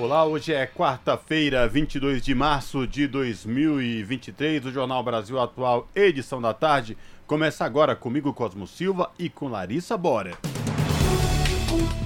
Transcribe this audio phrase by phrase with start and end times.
[0.00, 4.64] Olá, hoje é quarta-feira, 22 de março de 2023.
[4.64, 6.96] O Jornal Brasil Atual, edição da tarde,
[7.26, 10.38] começa agora comigo, Cosmo Silva, e com Larissa Bora.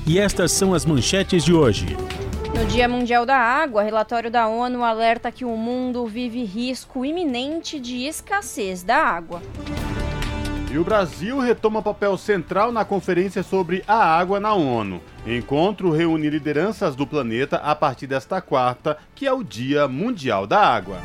[0.05, 1.97] E estas são as manchetes de hoje.
[2.53, 7.79] No Dia Mundial da Água, relatório da ONU alerta que o mundo vive risco iminente
[7.79, 9.41] de escassez da água.
[10.75, 15.01] E o Brasil retoma papel central na conferência sobre a água na ONU.
[15.25, 20.59] Encontro reúne lideranças do planeta a partir desta quarta, que é o Dia Mundial da
[20.59, 21.01] Água.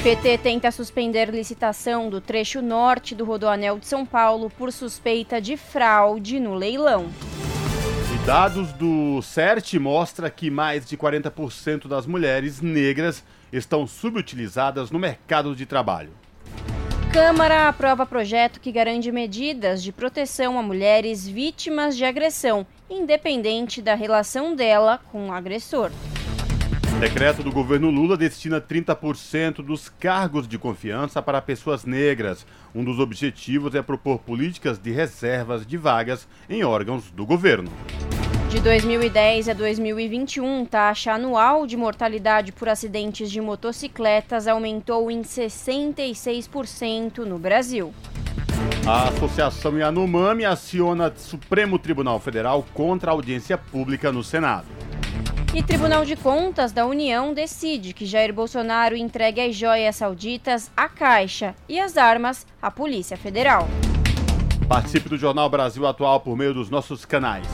[0.00, 5.56] PT tenta suspender licitação do trecho norte do Rodoanel de São Paulo por suspeita de
[5.56, 7.08] fraude no leilão.
[8.24, 15.56] Dados do CERT mostram que mais de 40% das mulheres negras estão subutilizadas no mercado
[15.56, 16.12] de trabalho.
[17.20, 23.96] Câmara aprova projeto que garante medidas de proteção a mulheres vítimas de agressão, independente da
[23.96, 25.90] relação dela com o agressor.
[27.00, 32.46] Decreto do governo Lula destina 30% dos cargos de confiança para pessoas negras.
[32.72, 37.68] Um dos objetivos é propor políticas de reservas de vagas em órgãos do governo.
[38.48, 47.18] De 2010 a 2021, taxa anual de mortalidade por acidentes de motocicletas aumentou em 66%
[47.18, 47.92] no Brasil.
[48.86, 54.66] A Associação Yanomami aciona Supremo Tribunal Federal contra a audiência pública no Senado.
[55.54, 60.88] E Tribunal de Contas da União decide que Jair Bolsonaro entregue as joias sauditas à
[60.88, 63.68] Caixa e as armas à Polícia Federal.
[64.66, 67.46] Participe do Jornal Brasil Atual por meio dos nossos canais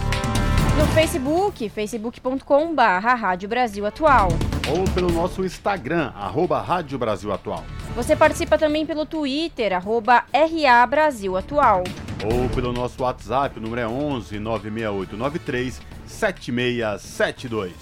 [0.76, 4.28] no Facebook, facebook.com barra Rádio Brasil Atual.
[4.68, 7.64] Ou pelo nosso Instagram, arroba Rádio Brasil Atual.
[7.94, 11.84] Você participa também pelo Twitter, arroba RA Brasil Atual.
[12.24, 17.72] Ou pelo nosso WhatsApp, o número é 11 96893 7672.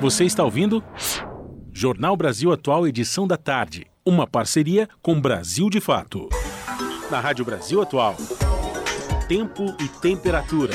[0.00, 0.82] Você está ouvindo?
[1.72, 3.86] Jornal Brasil Atual, edição da tarde.
[4.04, 6.28] Uma parceria com Brasil de Fato
[7.10, 8.14] na Rádio Brasil Atual.
[9.28, 10.74] Tempo e temperatura.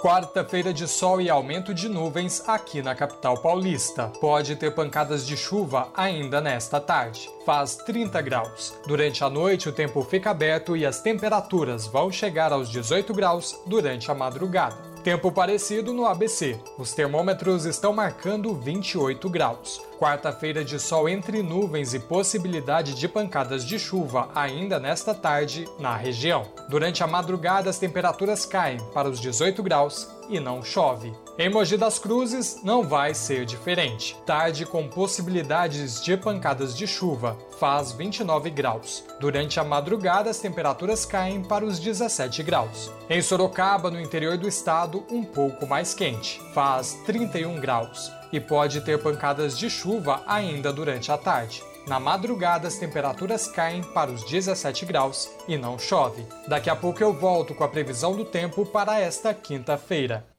[0.00, 4.08] Quarta-feira de sol e aumento de nuvens aqui na capital paulista.
[4.20, 7.30] Pode ter pancadas de chuva ainda nesta tarde.
[7.46, 8.74] Faz 30 graus.
[8.86, 13.56] Durante a noite, o tempo fica aberto e as temperaturas vão chegar aos 18 graus
[13.64, 14.91] durante a madrugada.
[15.02, 16.60] Tempo parecido no ABC.
[16.78, 19.82] Os termômetros estão marcando 28 graus.
[19.98, 25.96] Quarta-feira de sol entre nuvens e possibilidade de pancadas de chuva ainda nesta tarde na
[25.96, 26.44] região.
[26.68, 31.12] Durante a madrugada, as temperaturas caem para os 18 graus e não chove.
[31.42, 34.16] Em Mogi das Cruzes não vai ser diferente.
[34.24, 39.02] Tarde com possibilidades de pancadas de chuva, faz 29 graus.
[39.18, 42.92] Durante a madrugada as temperaturas caem para os 17 graus.
[43.10, 48.80] Em Sorocaba, no interior do estado, um pouco mais quente, faz 31 graus e pode
[48.82, 51.60] ter pancadas de chuva ainda durante a tarde.
[51.88, 56.24] Na madrugada, as temperaturas caem para os 17 graus e não chove.
[56.46, 60.30] Daqui a pouco eu volto com a previsão do tempo para esta quinta-feira.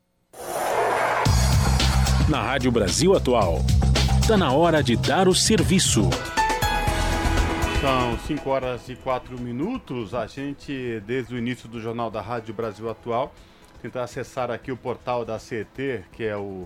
[2.29, 3.57] Na Rádio Brasil Atual,
[4.21, 6.09] está na hora de dar o serviço.
[7.81, 10.15] São 5 horas e 4 minutos.
[10.15, 13.33] A gente, desde o início do Jornal da Rádio Brasil Atual,
[13.81, 16.65] tentar acessar aqui o portal da CET, que é o,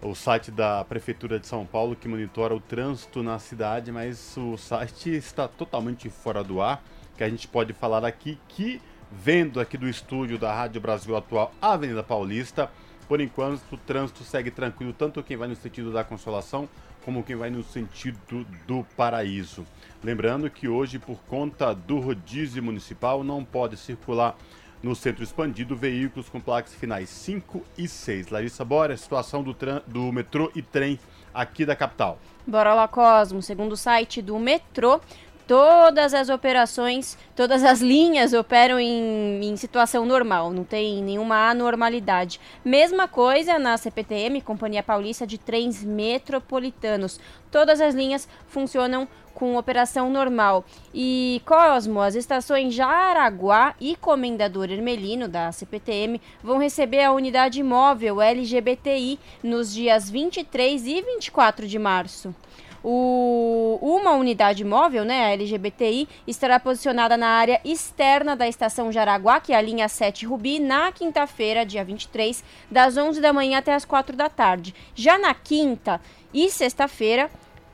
[0.00, 4.56] o site da Prefeitura de São Paulo, que monitora o trânsito na cidade, mas o
[4.56, 6.82] site está totalmente fora do ar,
[7.14, 8.80] que a gente pode falar aqui que,
[9.12, 12.70] vendo aqui do estúdio da Rádio Brasil Atual, Avenida Paulista,
[13.08, 16.68] por enquanto, o trânsito segue tranquilo, tanto quem vai no sentido da Consolação
[17.04, 19.64] como quem vai no sentido do Paraíso.
[20.04, 24.36] Lembrando que hoje, por conta do rodízio municipal, não pode circular
[24.82, 28.28] no centro expandido veículos com placas finais 5 e 6.
[28.28, 29.56] Larissa Bora, situação do,
[29.86, 31.00] do metrô e trem
[31.32, 32.18] aqui da capital.
[32.46, 33.42] Bora lá, Cosmo.
[33.42, 35.00] Segundo o site do metrô,
[35.48, 42.38] todas as operações, todas as linhas operam em, em, situação normal, não tem nenhuma anormalidade.
[42.62, 47.18] Mesma coisa na CPTM, Companhia Paulista de Trens Metropolitanos.
[47.50, 50.66] Todas as linhas funcionam com operação normal.
[50.92, 58.20] E Cosmo, as estações Jaraguá e Comendador Hermelino da CPTM vão receber a unidade móvel
[58.20, 62.34] LGBTI nos dias 23 e 24 de março.
[62.82, 69.40] O, uma unidade móvel, né, a LGBTI, estará posicionada na área externa da estação Jaraguá,
[69.40, 73.74] que é a linha 7 Rubi, na quinta-feira, dia 23, das 11 da manhã até
[73.74, 74.74] as 4 da tarde.
[74.94, 76.00] Já na quinta
[76.32, 77.30] e sexta-feira,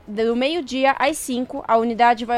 [0.07, 2.37] do meio-dia às 5, a unidade vai,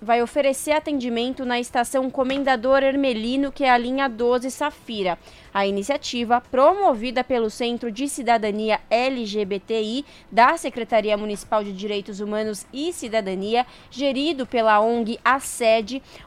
[0.00, 5.18] vai, oferecer atendimento na estação Comendador Hermelino, que é a linha 12 Safira.
[5.58, 12.92] A iniciativa, promovida pelo Centro de Cidadania LGBTI da Secretaria Municipal de Direitos Humanos e
[12.92, 15.40] Cidadania, gerido pela ONG A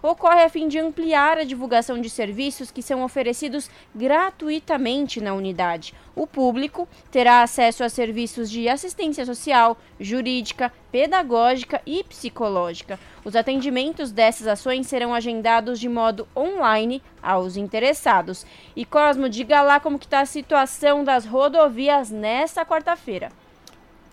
[0.04, 5.94] ocorre a fim de ampliar a divulgação de serviços que são oferecidos gratuitamente na unidade.
[6.14, 13.00] O público terá acesso a serviços de assistência social, jurídica, pedagógica e psicológica.
[13.24, 18.46] Os atendimentos dessas ações serão agendados de modo online aos interessados.
[18.76, 23.32] E Cosmo, diga lá como está a situação das rodovias nesta quarta-feira.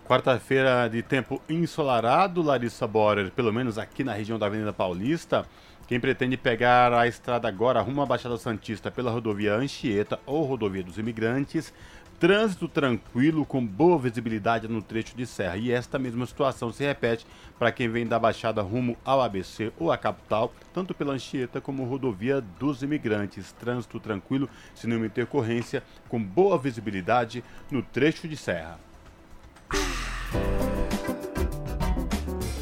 [0.07, 5.45] Quarta-feira de tempo ensolarado, Larissa Borer, pelo menos aqui na região da Avenida Paulista.
[5.89, 10.83] Quem pretende pegar a estrada agora rumo à Baixada Santista pela rodovia Anchieta ou rodovia
[10.83, 11.73] dos Imigrantes
[12.19, 15.55] Trânsito tranquilo, com boa visibilidade no trecho de serra.
[15.55, 17.25] E esta mesma situação se repete
[17.57, 21.85] para quem vem da Baixada rumo ao ABC ou à capital, tanto pela Anchieta como
[21.85, 23.53] rodovia dos imigrantes.
[23.53, 28.77] Trânsito tranquilo, sem nenhuma intercorrência, com boa visibilidade no trecho de serra.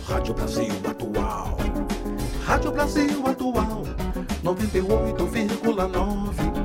[0.07, 1.57] Rádio Brasil Atual.
[2.45, 3.83] Rádio Brasil Atual.
[4.43, 6.56] 98,9.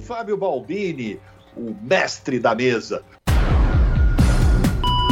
[0.05, 1.17] Fábio Balbini,
[1.55, 3.01] o mestre da mesa.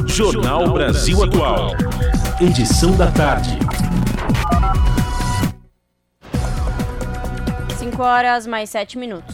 [0.06, 1.70] Jornal Brasil Atual.
[2.42, 3.58] Edição da tarde.
[7.80, 9.34] 5 horas mais 7 minutos.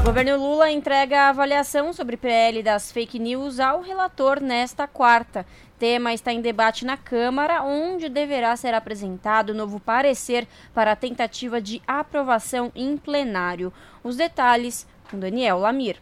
[0.00, 5.46] O governo Lula entrega a avaliação sobre PL das fake news ao relator nesta quarta
[5.78, 11.60] tema está em debate na Câmara, onde deverá ser apresentado novo parecer para a tentativa
[11.60, 13.72] de aprovação em plenário.
[14.02, 15.96] Os detalhes com Daniel Lamir.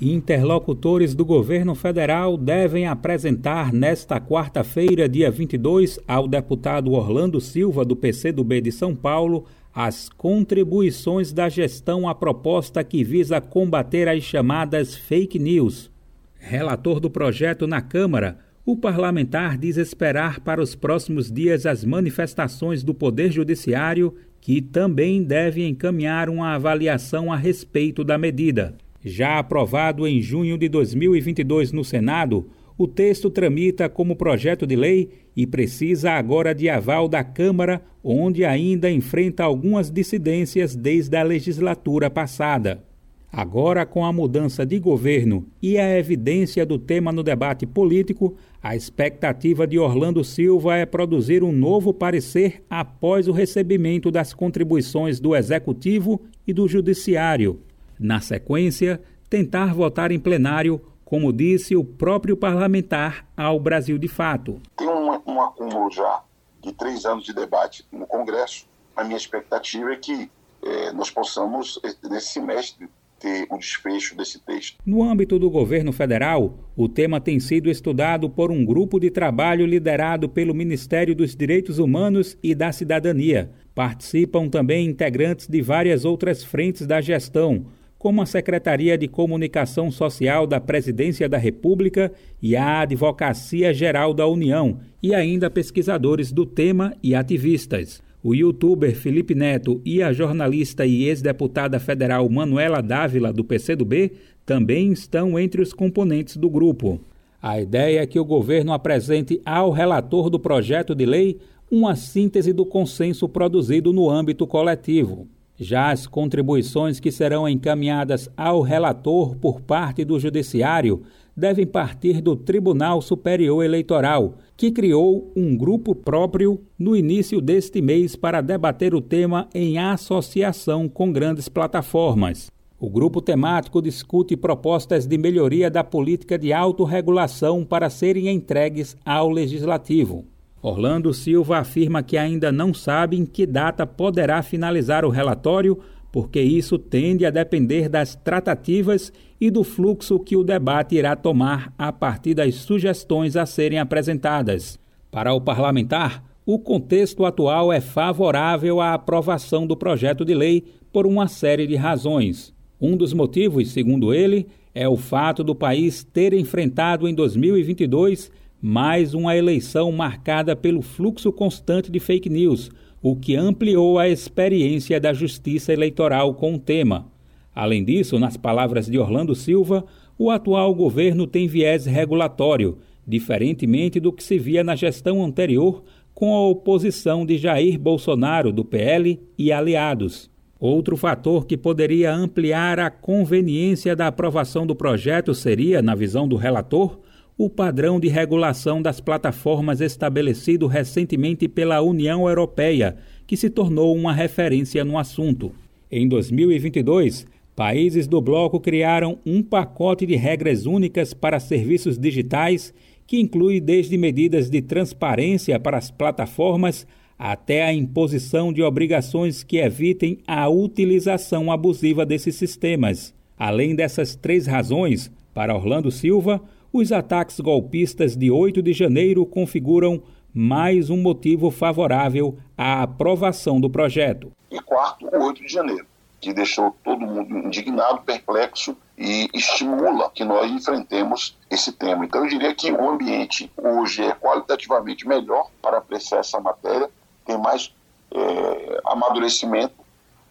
[0.00, 7.96] Interlocutores do governo federal devem apresentar nesta quarta-feira, dia 22, ao deputado Orlando Silva, do
[7.96, 14.94] PCdoB de São Paulo, as contribuições da gestão à proposta que visa combater as chamadas
[14.94, 15.90] fake news.
[16.38, 18.38] Relator do projeto na Câmara,
[18.70, 25.22] o parlamentar diz esperar para os próximos dias as manifestações do Poder Judiciário, que também
[25.22, 28.76] deve encaminhar uma avaliação a respeito da medida.
[29.02, 35.12] Já aprovado em junho de 2022 no Senado, o texto tramita como projeto de lei
[35.34, 42.10] e precisa agora de aval da Câmara, onde ainda enfrenta algumas dissidências desde a legislatura
[42.10, 42.84] passada.
[43.30, 48.74] Agora, com a mudança de governo e a evidência do tema no debate político, a
[48.74, 55.36] expectativa de Orlando Silva é produzir um novo parecer após o recebimento das contribuições do
[55.36, 57.62] Executivo e do Judiciário.
[58.00, 64.58] Na sequência, tentar votar em plenário, como disse o próprio parlamentar ao Brasil de Fato.
[64.74, 66.22] Tem um, um acúmulo já
[66.62, 68.66] de três anos de debate no Congresso.
[68.96, 70.30] A minha expectativa é que
[70.62, 71.80] eh, nós possamos,
[72.10, 74.78] nesse semestre, ter o desfecho desse texto.
[74.84, 79.66] No âmbito do governo federal, o tema tem sido estudado por um grupo de trabalho
[79.66, 83.50] liderado pelo Ministério dos Direitos Humanos e da Cidadania.
[83.74, 87.66] Participam também integrantes de várias outras frentes da gestão,
[87.98, 94.26] como a Secretaria de Comunicação Social da Presidência da República e a Advocacia Geral da
[94.26, 98.00] União, e ainda pesquisadores do tema e ativistas.
[98.28, 104.12] O youtuber Felipe Neto e a jornalista e ex-deputada federal Manuela Dávila, do PCdoB,
[104.44, 107.00] também estão entre os componentes do grupo.
[107.40, 111.38] A ideia é que o governo apresente ao relator do projeto de lei
[111.70, 115.26] uma síntese do consenso produzido no âmbito coletivo.
[115.60, 121.02] Já as contribuições que serão encaminhadas ao relator por parte do Judiciário
[121.36, 128.14] devem partir do Tribunal Superior Eleitoral, que criou um grupo próprio no início deste mês
[128.14, 132.52] para debater o tema em associação com grandes plataformas.
[132.78, 139.28] O grupo temático discute propostas de melhoria da política de autorregulação para serem entregues ao
[139.28, 140.24] Legislativo.
[140.60, 145.78] Orlando Silva afirma que ainda não sabe em que data poderá finalizar o relatório,
[146.10, 151.72] porque isso tende a depender das tratativas e do fluxo que o debate irá tomar
[151.78, 154.78] a partir das sugestões a serem apresentadas.
[155.10, 161.06] Para o parlamentar, o contexto atual é favorável à aprovação do projeto de lei por
[161.06, 162.52] uma série de razões.
[162.80, 169.14] Um dos motivos, segundo ele, é o fato do país ter enfrentado em 2022 mais
[169.14, 175.12] uma eleição marcada pelo fluxo constante de fake news, o que ampliou a experiência da
[175.12, 177.06] justiça eleitoral com o tema.
[177.54, 179.84] Além disso, nas palavras de Orlando Silva,
[180.18, 186.34] o atual governo tem viés regulatório, diferentemente do que se via na gestão anterior com
[186.34, 190.28] a oposição de Jair Bolsonaro, do PL e aliados.
[190.58, 196.34] Outro fator que poderia ampliar a conveniência da aprovação do projeto seria, na visão do
[196.34, 196.98] relator,
[197.38, 202.96] o padrão de regulação das plataformas estabelecido recentemente pela União Europeia,
[203.28, 205.52] que se tornou uma referência no assunto.
[205.88, 212.74] Em 2022, países do bloco criaram um pacote de regras únicas para serviços digitais
[213.06, 219.58] que inclui desde medidas de transparência para as plataformas até a imposição de obrigações que
[219.58, 223.14] evitem a utilização abusiva desses sistemas.
[223.38, 230.02] Além dessas três razões, para Orlando Silva, os ataques golpistas de 8 de janeiro configuram
[230.32, 234.30] mais um motivo favorável à aprovação do projeto.
[234.50, 235.86] E quarto, o 8 de janeiro,
[236.20, 242.04] que deixou todo mundo indignado, perplexo e estimula que nós enfrentemos esse tema.
[242.04, 246.90] Então eu diria que o ambiente hoje é qualitativamente melhor para apreciar essa matéria,
[247.24, 247.74] tem mais
[248.10, 249.74] é, amadurecimento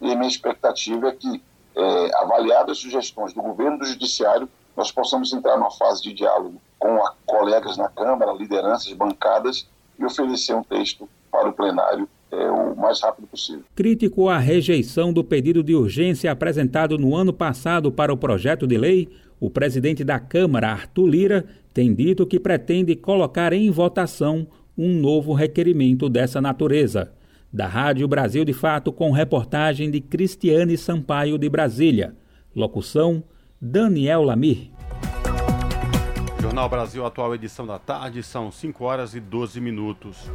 [0.01, 1.41] e a minha expectativa é que,
[1.75, 6.61] é, avaliadas as sugestões do governo do judiciário, nós possamos entrar numa fase de diálogo
[6.77, 9.67] com a, colegas na Câmara, lideranças, bancadas
[9.97, 13.63] e oferecer um texto para o plenário é, o mais rápido possível.
[13.73, 18.77] Crítico à rejeição do pedido de urgência apresentado no ano passado para o projeto de
[18.77, 24.45] lei, o presidente da Câmara, Arthur Lira, tem dito que pretende colocar em votação
[24.77, 27.11] um novo requerimento dessa natureza.
[27.51, 32.15] Da Rádio Brasil de Fato, com reportagem de Cristiane Sampaio de Brasília.
[32.55, 33.23] Locução
[33.59, 34.69] Daniel Lamir.
[36.39, 40.29] Jornal Brasil Atual, edição da tarde, são 5 horas e 12 minutos.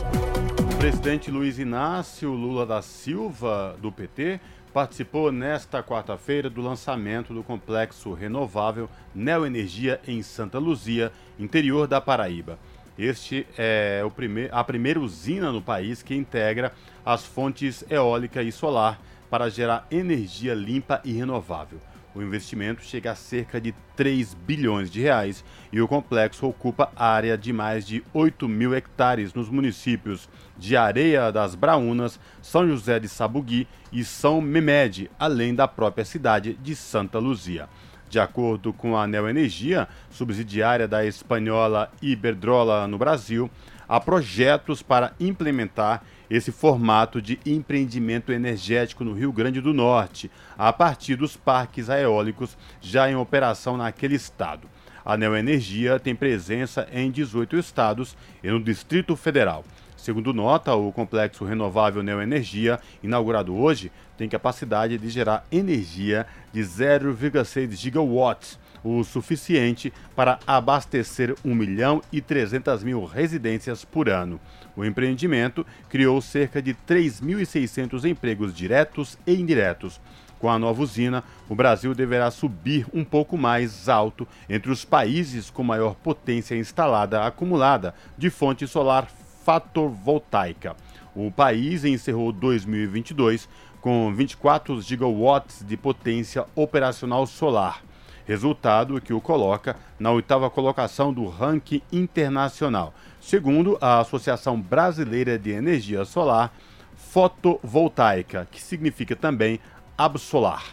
[0.74, 4.40] O presidente Luiz Inácio Lula da Silva, do PT,
[4.74, 12.58] participou nesta quarta-feira do lançamento do complexo renovável Neoenergia em Santa Luzia, interior da Paraíba.
[12.98, 16.72] Este é o prime a primeira usina no país que integra
[17.06, 19.00] as fontes eólica e solar
[19.30, 21.78] para gerar energia limpa e renovável.
[22.14, 25.42] O investimento chega a cerca de 3 bilhões de reais
[25.72, 30.28] e o complexo ocupa área de mais de 8 mil hectares nos municípios
[30.58, 36.52] de Areia das Braunas, São José de Sabugui e São Memede, além da própria cidade
[36.62, 37.66] de Santa Luzia.
[38.10, 43.50] De acordo com a Neoenergia, subsidiária da espanhola Iberdrola no Brasil,
[43.88, 50.72] há projetos para implementar esse formato de empreendimento energético no Rio Grande do Norte, a
[50.72, 54.66] partir dos parques eólicos já em operação naquele estado.
[55.04, 59.62] A Neoenergia tem presença em 18 estados e no Distrito Federal.
[59.94, 67.72] Segundo nota, o complexo renovável Neoenergia, inaugurado hoje, tem capacidade de gerar energia de 0,6
[67.72, 74.40] gigawatts, o suficiente para abastecer 1 milhão e 300 mil residências por ano.
[74.76, 80.00] O empreendimento criou cerca de 3.600 empregos diretos e indiretos.
[80.38, 85.50] Com a nova usina, o Brasil deverá subir um pouco mais alto entre os países
[85.50, 89.08] com maior potência instalada acumulada de fonte solar
[89.44, 90.74] fotovoltaica.
[91.14, 93.48] O país encerrou 2022
[93.80, 97.82] com 24 gigawatts de potência operacional solar,
[98.24, 105.52] resultado que o coloca na oitava colocação do ranking internacional, segundo a Associação Brasileira de
[105.52, 106.52] Energia Solar
[106.96, 109.60] Fotovoltaica, que significa também
[109.96, 110.64] absolar.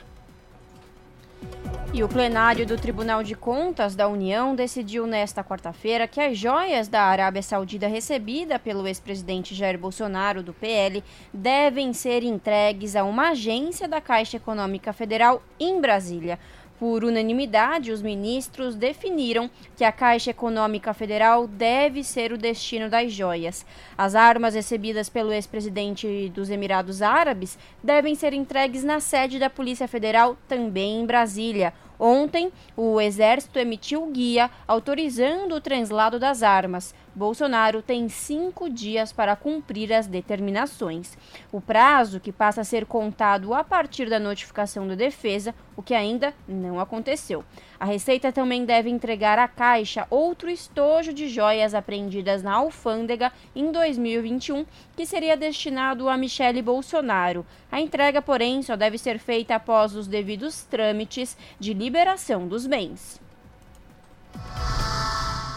[1.94, 6.88] E o plenário do Tribunal de Contas da União decidiu nesta quarta-feira que as joias
[6.88, 11.04] da Arábia Saudita recebida pelo ex-presidente Jair Bolsonaro do PL
[11.34, 16.38] devem ser entregues a uma agência da Caixa Econômica Federal em Brasília.
[16.80, 23.12] Por unanimidade, os ministros definiram que a Caixa Econômica Federal deve ser o destino das
[23.12, 23.66] joias.
[23.98, 29.90] As armas recebidas pelo ex-presidente dos Emirados Árabes devem ser entregues na sede da Polícia
[29.90, 31.74] Federal, também em Brasília.
[32.00, 36.96] Ontem, o Exército emitiu guia autorizando o translado das armas.
[37.16, 41.18] Bolsonaro tem cinco dias para cumprir as determinações.
[41.52, 45.94] O prazo, que passa a ser contado a partir da notificação da defesa, o que
[45.94, 47.44] ainda não aconteceu.
[47.80, 53.72] A Receita também deve entregar à Caixa outro estojo de joias apreendidas na alfândega em
[53.72, 57.46] 2021, que seria destinado a Michele Bolsonaro.
[57.72, 63.20] A entrega, porém, só deve ser feita após os devidos trâmites de liberação dos bens.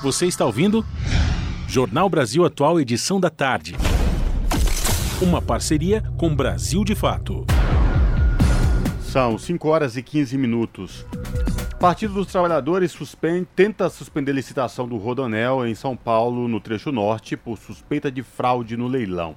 [0.03, 0.85] Você está ouvindo?
[1.73, 3.75] Jornal Brasil Atual, edição da tarde.
[5.23, 7.47] Uma parceria com Brasil de Fato.
[9.01, 11.07] São 5 horas e 15 minutos.
[11.81, 17.39] Partido dos Trabalhadores suspende, tenta suspender licitação do Rodonel em São Paulo, no trecho norte,
[17.39, 19.35] por suspeita de fraude no leilão.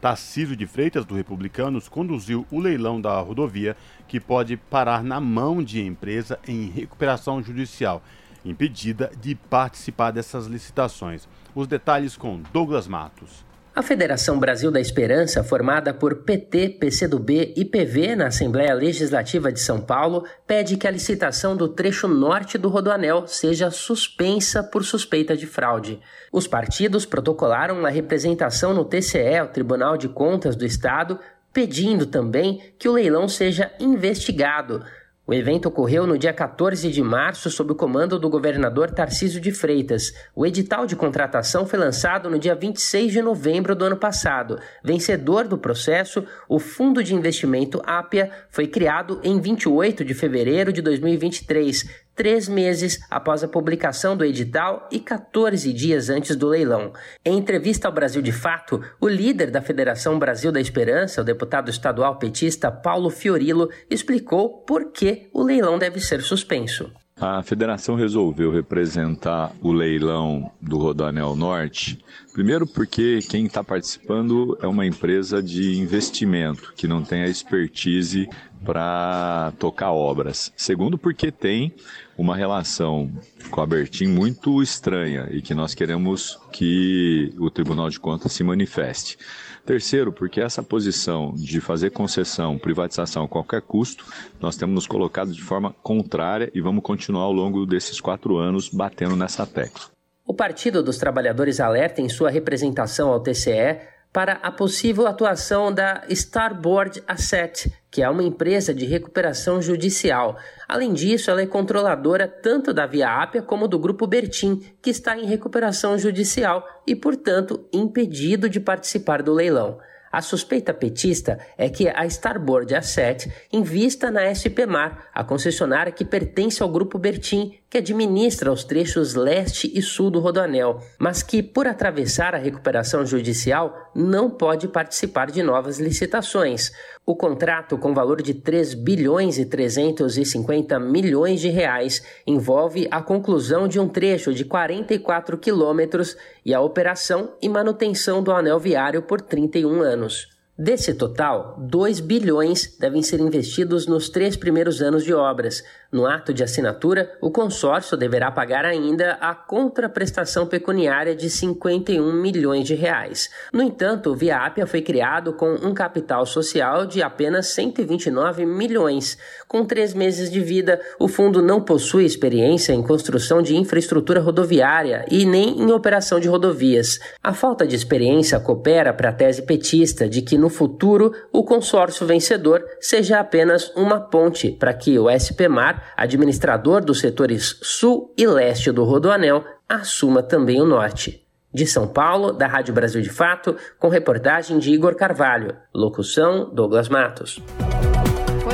[0.00, 3.76] Tarcísio de Freitas, do Republicanos, conduziu o leilão da rodovia,
[4.08, 8.02] que pode parar na mão de empresa em recuperação judicial,
[8.44, 11.28] impedida de participar dessas licitações.
[11.56, 13.42] Os detalhes com Douglas Matos.
[13.74, 19.58] A Federação Brasil da Esperança, formada por PT, PCdoB e PV na Assembleia Legislativa de
[19.58, 25.34] São Paulo, pede que a licitação do trecho norte do Rodoanel seja suspensa por suspeita
[25.34, 25.98] de fraude.
[26.30, 31.18] Os partidos protocolaram uma representação no TCE, o Tribunal de Contas do Estado,
[31.54, 34.84] pedindo também que o leilão seja investigado.
[35.28, 39.50] O evento ocorreu no dia 14 de março sob o comando do governador Tarcísio de
[39.50, 40.14] Freitas.
[40.36, 44.56] O edital de contratação foi lançado no dia 26 de novembro do ano passado.
[44.84, 50.80] Vencedor do processo, o Fundo de Investimento Ápia foi criado em 28 de fevereiro de
[50.80, 56.92] 2023, três meses após a publicação do edital e 14 dias antes do leilão.
[57.24, 61.70] Em entrevista ao Brasil de Fato, o líder da Federação Brasil da Esperança, o deputado
[61.70, 66.90] estadual petista Paulo Fiorilo, explicou por que o leilão deve ser suspenso.
[67.18, 71.98] A federação resolveu representar o leilão do Rodanel Norte,
[72.34, 78.28] primeiro porque quem está participando é uma empresa de investimento que não tem a expertise
[78.66, 80.52] para tocar obras.
[80.56, 81.72] Segundo, porque tem
[82.18, 83.10] uma relação
[83.50, 88.42] com a Bertin muito estranha e que nós queremos que o Tribunal de Contas se
[88.42, 89.16] manifeste.
[89.64, 94.04] Terceiro, porque essa posição de fazer concessão, privatização a qualquer custo,
[94.40, 98.68] nós temos nos colocado de forma contrária e vamos continuar ao longo desses quatro anos
[98.68, 99.96] batendo nessa tecla.
[100.24, 103.78] O Partido dos Trabalhadores alerta em sua representação ao TCE
[104.12, 110.36] para a possível atuação da Starboard Asset, que é uma empresa de recuperação judicial.
[110.68, 115.16] Além disso, ela é controladora tanto da Via Ápia como do Grupo Bertin, que está
[115.16, 119.78] em recuperação judicial e, portanto, impedido de participar do leilão.
[120.12, 126.62] A suspeita petista é que a Starboard Asset invista na SPMar, a concessionária que pertence
[126.62, 131.66] ao Grupo Bertin, que administra os trechos leste e sul do Rodoanel, mas que, por
[131.66, 136.70] atravessar a recuperação judicial, não pode participar de novas licitações.
[137.04, 143.66] O contrato, com valor de 3 bilhões e 350 milhões de reais, envolve a conclusão
[143.66, 149.20] de um trecho de 44 quilômetros e a operação e manutenção do anel viário por
[149.20, 150.35] 31 anos.
[150.58, 155.62] Desse total, 2 bilhões devem ser investidos nos três primeiros anos de obras.
[155.92, 162.66] No ato de assinatura, o consórcio deverá pagar ainda a contraprestação pecuniária de 51 milhões
[162.66, 163.28] de reais.
[163.52, 169.18] No entanto, o Viapia foi criado com um capital social de apenas 129 milhões.
[169.48, 175.04] Com três meses de vida, o fundo não possui experiência em construção de infraestrutura rodoviária
[175.08, 176.98] e nem em operação de rodovias.
[177.22, 182.04] A falta de experiência coopera para a tese petista de que no futuro o consórcio
[182.04, 188.72] vencedor seja apenas uma ponte para que o SPMar, administrador dos setores sul e leste
[188.72, 191.24] do Rodoanel, assuma também o norte.
[191.54, 195.56] De São Paulo, da Rádio Brasil de Fato, com reportagem de Igor Carvalho.
[195.72, 197.40] Locução: Douglas Matos.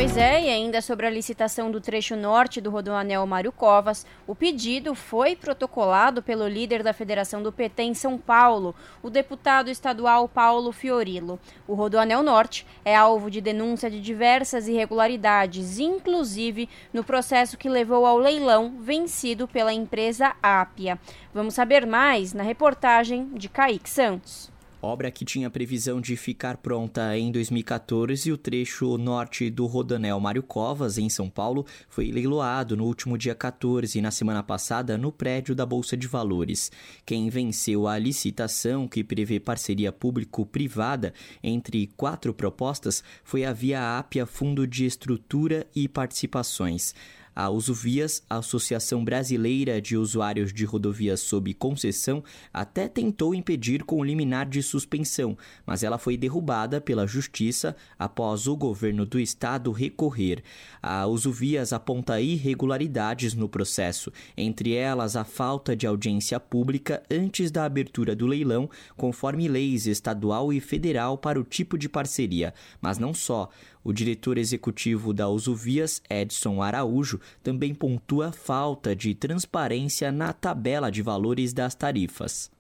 [0.02, 4.34] Pois é, e ainda sobre a licitação do trecho norte do Rodoanel Mário Covas, o
[4.34, 10.28] pedido foi protocolado pelo líder da Federação do PT em São Paulo, o deputado estadual
[10.28, 11.38] Paulo Fiorilo.
[11.68, 18.04] O Rodoanel Norte é alvo de denúncia de diversas irregularidades, inclusive no processo que levou
[18.04, 20.98] ao leilão vencido pela empresa Ápia.
[21.32, 24.51] Vamos saber mais na reportagem de Kaique Santos.
[24.84, 30.42] Obra que tinha previsão de ficar pronta em 2014 o trecho norte do Rodanel Mário
[30.42, 35.54] Covas, em São Paulo, foi leiloado no último dia 14, na semana passada, no prédio
[35.54, 36.72] da Bolsa de Valores.
[37.06, 41.14] Quem venceu a licitação, que prevê parceria público-privada
[41.44, 46.92] entre quatro propostas, foi a Via Ápia Fundo de Estrutura e Participações.
[47.34, 54.04] A Usuvias, a Associação Brasileira de Usuários de Rodovias sob concessão, até tentou impedir com
[54.04, 60.42] liminar de suspensão, mas ela foi derrubada pela Justiça após o governo do estado recorrer.
[60.82, 67.64] A Usuvias aponta irregularidades no processo, entre elas a falta de audiência pública antes da
[67.64, 73.14] abertura do leilão, conforme leis estadual e federal para o tipo de parceria, mas não
[73.14, 73.48] só.
[73.84, 80.90] O diretor executivo da Usuvias, Edson Araújo, também pontua a falta de transparência na tabela
[80.90, 82.50] de valores das tarifas.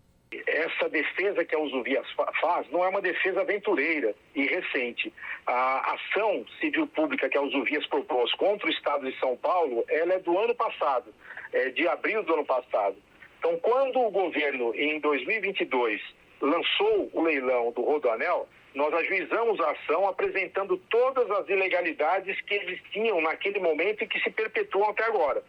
[0.46, 2.06] Essa defesa que a Usuvias
[2.40, 5.12] faz não é uma defesa aventureira e recente.
[5.46, 10.14] A ação civil pública que a Usuvias propôs contra o Estado de São Paulo, ela
[10.14, 11.14] é do ano passado,
[11.52, 12.96] é de abril do ano passado.
[13.38, 16.00] Então, quando o governo, em 2022,
[16.40, 23.20] lançou o leilão do Rodoanel, nós ajuizamos a ação apresentando todas as ilegalidades que existiam
[23.20, 25.42] naquele momento e que se perpetuam até agora.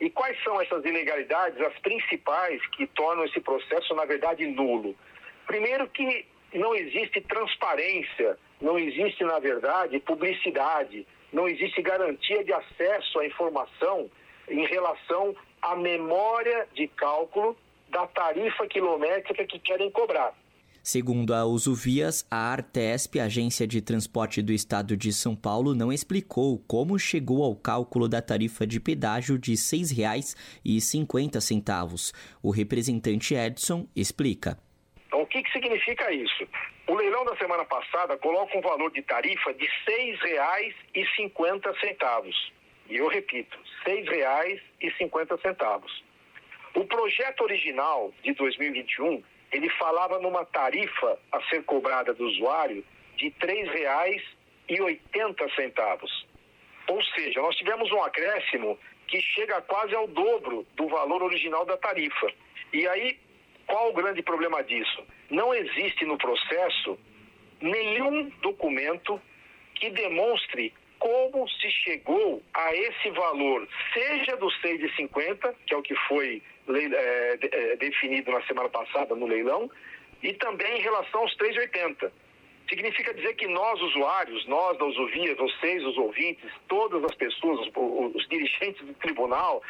[0.00, 4.94] E quais são essas ilegalidades, as principais que tornam esse processo, na verdade, nulo?
[5.46, 13.18] Primeiro, que não existe transparência, não existe, na verdade, publicidade, não existe garantia de acesso
[13.18, 14.10] à informação
[14.48, 17.56] em relação à memória de cálculo
[17.88, 20.34] da tarifa quilométrica que querem cobrar.
[20.82, 26.58] Segundo a Usuvias, a Artesp, agência de transporte do estado de São Paulo, não explicou
[26.66, 32.14] como chegou ao cálculo da tarifa de pedágio de R$ 6,50.
[32.42, 34.58] O representante Edson explica.
[35.06, 36.48] Então, o que, que significa isso?
[36.86, 42.32] O leilão da semana passada coloca um valor de tarifa de R$ 6,50.
[42.88, 45.82] E eu repito, R$ 6,50.
[46.74, 52.84] O projeto original de 2021 ele falava numa tarifa a ser cobrada do usuário
[53.16, 53.34] de R$
[54.68, 56.10] 3,80.
[56.88, 61.76] Ou seja, nós tivemos um acréscimo que chega quase ao dobro do valor original da
[61.76, 62.32] tarifa.
[62.72, 63.18] E aí,
[63.66, 65.04] qual o grande problema disso?
[65.28, 66.98] Não existe no processo
[67.60, 69.20] nenhum documento
[69.74, 75.94] que demonstre como se chegou a esse valor, seja dos 6,50, que é o que
[76.06, 76.42] foi
[76.76, 79.70] é, é, definido na semana passada no leilão,
[80.22, 82.10] e também em relação aos 3,80.
[82.68, 88.14] Significa dizer que nós, usuários, nós da Usovia, vocês, os ouvintes, todas as pessoas, os,
[88.14, 89.62] os dirigentes do tribunal,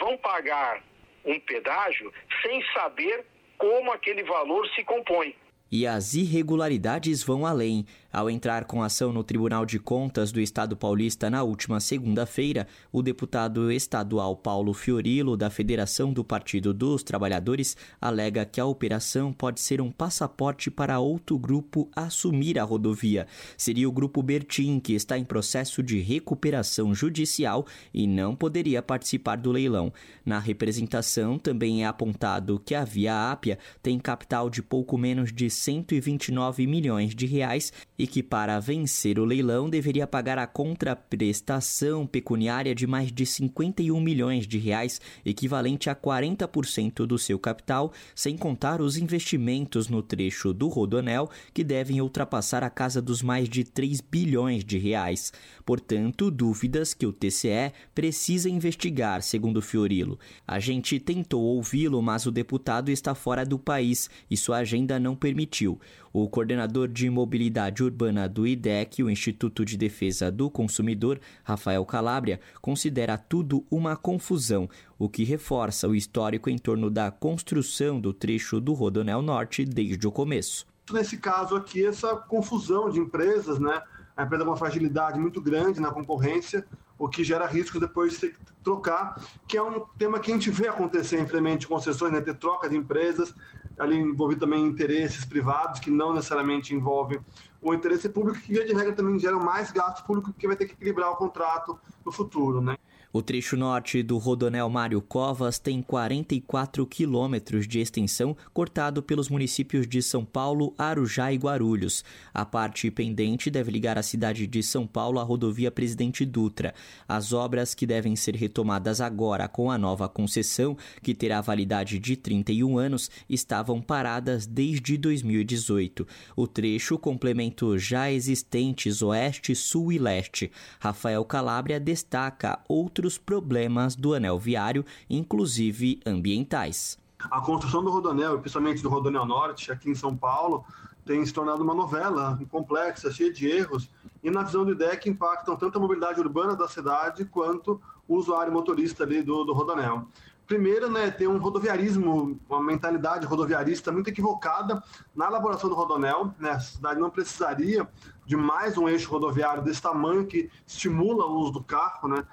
[0.00, 0.82] vão pagar
[1.24, 3.24] um pedágio sem saber
[3.56, 5.34] como aquele valor se compõe.
[5.70, 7.84] E as irregularidades vão além.
[8.10, 13.02] Ao entrar com ação no Tribunal de Contas do Estado paulista na última segunda-feira, o
[13.02, 19.60] deputado estadual Paulo Fiorilo, da Federação do Partido dos Trabalhadores, alega que a operação pode
[19.60, 23.26] ser um passaporte para outro grupo assumir a rodovia.
[23.58, 29.36] Seria o Grupo Bertin, que está em processo de recuperação judicial e não poderia participar
[29.36, 29.92] do leilão.
[30.24, 35.50] Na representação, também é apontado que a Via Ápia tem capital de pouco menos de
[35.50, 42.74] 129 milhões de reais e que para vencer o leilão deveria pagar a contraprestação pecuniária
[42.74, 48.80] de mais de 51 milhões de reais, equivalente a 40% do seu capital, sem contar
[48.80, 54.00] os investimentos no trecho do Rodoanel, que devem ultrapassar a casa dos mais de 3
[54.00, 55.32] bilhões de reais.
[55.66, 60.18] Portanto, dúvidas que o TCE precisa investigar, segundo Fiorilo.
[60.46, 65.16] A gente tentou ouvi-lo, mas o deputado está fora do país e sua agenda não
[65.16, 65.80] permitiu.
[66.20, 72.40] O coordenador de mobilidade urbana do IDEC, o Instituto de Defesa do Consumidor, Rafael Calabria,
[72.60, 78.60] considera tudo uma confusão, o que reforça o histórico em torno da construção do trecho
[78.60, 80.66] do Rodonel Norte desde o começo.
[80.90, 83.80] Nesse caso aqui, essa confusão de empresas, né?
[84.16, 86.66] A empresa tem uma fragilidade muito grande na concorrência,
[86.98, 90.68] o que gera risco depois de trocar, que é um tema que a gente vê
[90.68, 92.20] acontecer em de concessões, né?
[92.20, 93.34] ter troca de empresas,
[93.78, 97.20] ali envolver também interesses privados que não necessariamente envolvem
[97.62, 100.66] o interesse público, que via de regra também gera mais gasto público, que vai ter
[100.66, 102.76] que equilibrar o contrato no futuro, né?
[103.10, 109.88] O trecho norte do Rodonel Mário Covas tem 44 quilômetros de extensão, cortado pelos municípios
[109.88, 112.04] de São Paulo, Arujá e Guarulhos.
[112.34, 116.74] A parte pendente deve ligar a cidade de São Paulo à rodovia Presidente Dutra.
[117.08, 122.14] As obras que devem ser retomadas agora com a nova concessão, que terá validade de
[122.14, 126.06] 31 anos, estavam paradas desde 2018.
[126.36, 130.52] O trecho complementa já existentes Oeste, Sul e Leste.
[130.78, 136.98] Rafael Calabria destaca outro outros problemas do anel viário, inclusive ambientais.
[137.30, 140.64] A construção do Rodonel, principalmente do Rodonel Norte, aqui em São Paulo,
[141.04, 143.88] tem se tornado uma novela complexa, cheia de erros,
[144.22, 148.52] e na visão do IDEC impactam tanto a mobilidade urbana da cidade quanto o usuário
[148.52, 150.08] motorista ali do, do Rodonel.
[150.46, 154.82] Primeiro, né, tem um rodoviarismo, uma mentalidade rodoviarista muito equivocada
[155.14, 156.34] na elaboração do Rodonel.
[156.38, 156.50] Né?
[156.50, 157.86] A cidade não precisaria
[158.26, 162.26] de mais um eixo rodoviário desse tamanho que estimula o uso do carro, né?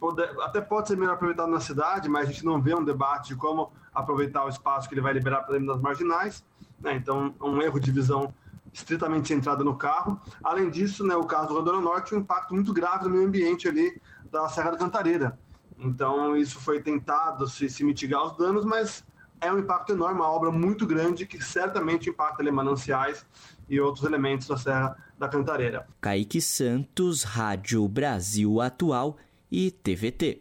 [0.00, 3.28] Pode, até pode ser melhor aproveitado na cidade, mas a gente não vê um debate
[3.28, 6.44] de como aproveitar o espaço que ele vai liberar para dentro das marginais.
[6.80, 6.94] Né?
[6.96, 8.34] Então, um erro de visão
[8.72, 10.20] estritamente centrado no carro.
[10.42, 13.68] Além disso, né, o caso do Rodona Norte, um impacto muito grave no meio ambiente
[13.68, 15.38] ali da Serra da Cantareira.
[15.78, 19.04] Então, isso foi tentado se, se mitigar os danos, mas
[19.40, 23.26] é um impacto enorme, uma obra muito grande que certamente impacta ali mananciais
[23.68, 25.86] e outros elementos da Serra da Cantareira.
[26.00, 29.16] Kaique Santos, Rádio Brasil Atual
[29.52, 30.40] e TVT.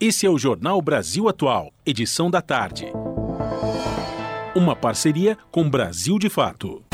[0.00, 2.86] Esse é o Jornal Brasil Atual, edição da tarde.
[4.56, 6.84] Uma parceria com Brasil de Fato.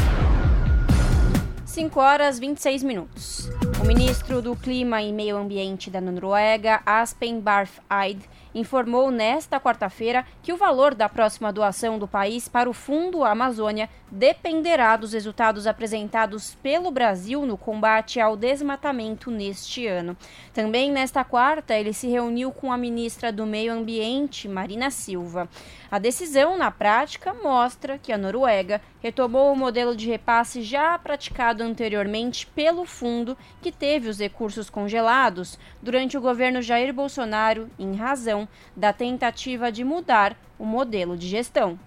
[1.65, 3.49] 5 horas 26 minutos.
[3.83, 8.21] O ministro do Clima e Meio Ambiente da Noruega, Aspen Barth Eid,
[8.55, 13.89] informou nesta quarta-feira que o valor da próxima doação do país para o Fundo Amazônia
[14.11, 20.17] dependerá dos resultados apresentados pelo Brasil no combate ao desmatamento neste ano.
[20.53, 25.49] Também nesta quarta, ele se reuniu com a ministra do Meio Ambiente, Marina Silva.
[25.91, 31.63] A decisão, na prática, mostra que a Noruega retomou o modelo de repasse já praticado
[31.63, 38.47] anteriormente pelo fundo, que teve os recursos congelados durante o governo Jair Bolsonaro, em razão
[38.77, 41.79] da tentativa de mudar o modelo de gestão.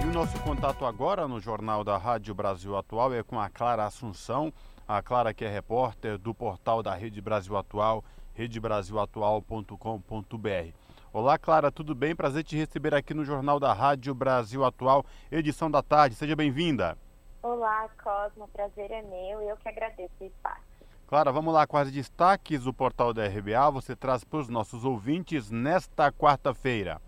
[0.00, 3.84] E o nosso contato agora no Jornal da Rádio Brasil Atual é com a Clara
[3.84, 4.52] Assunção,
[4.86, 8.04] a Clara que é repórter do portal da Rede Brasil Atual,
[8.36, 10.72] redebrasilatual.com.br.
[11.12, 12.14] Olá, Clara, tudo bem?
[12.14, 16.14] Prazer te receber aqui no Jornal da Rádio Brasil Atual, edição da tarde.
[16.14, 16.98] Seja bem-vinda.
[17.42, 20.64] Olá, Cosmo, prazer é meu e eu que agradeço o espaço.
[21.06, 23.70] Clara, vamos lá com as destaques do portal da RBA.
[23.70, 27.00] Você traz para os nossos ouvintes nesta quarta-feira.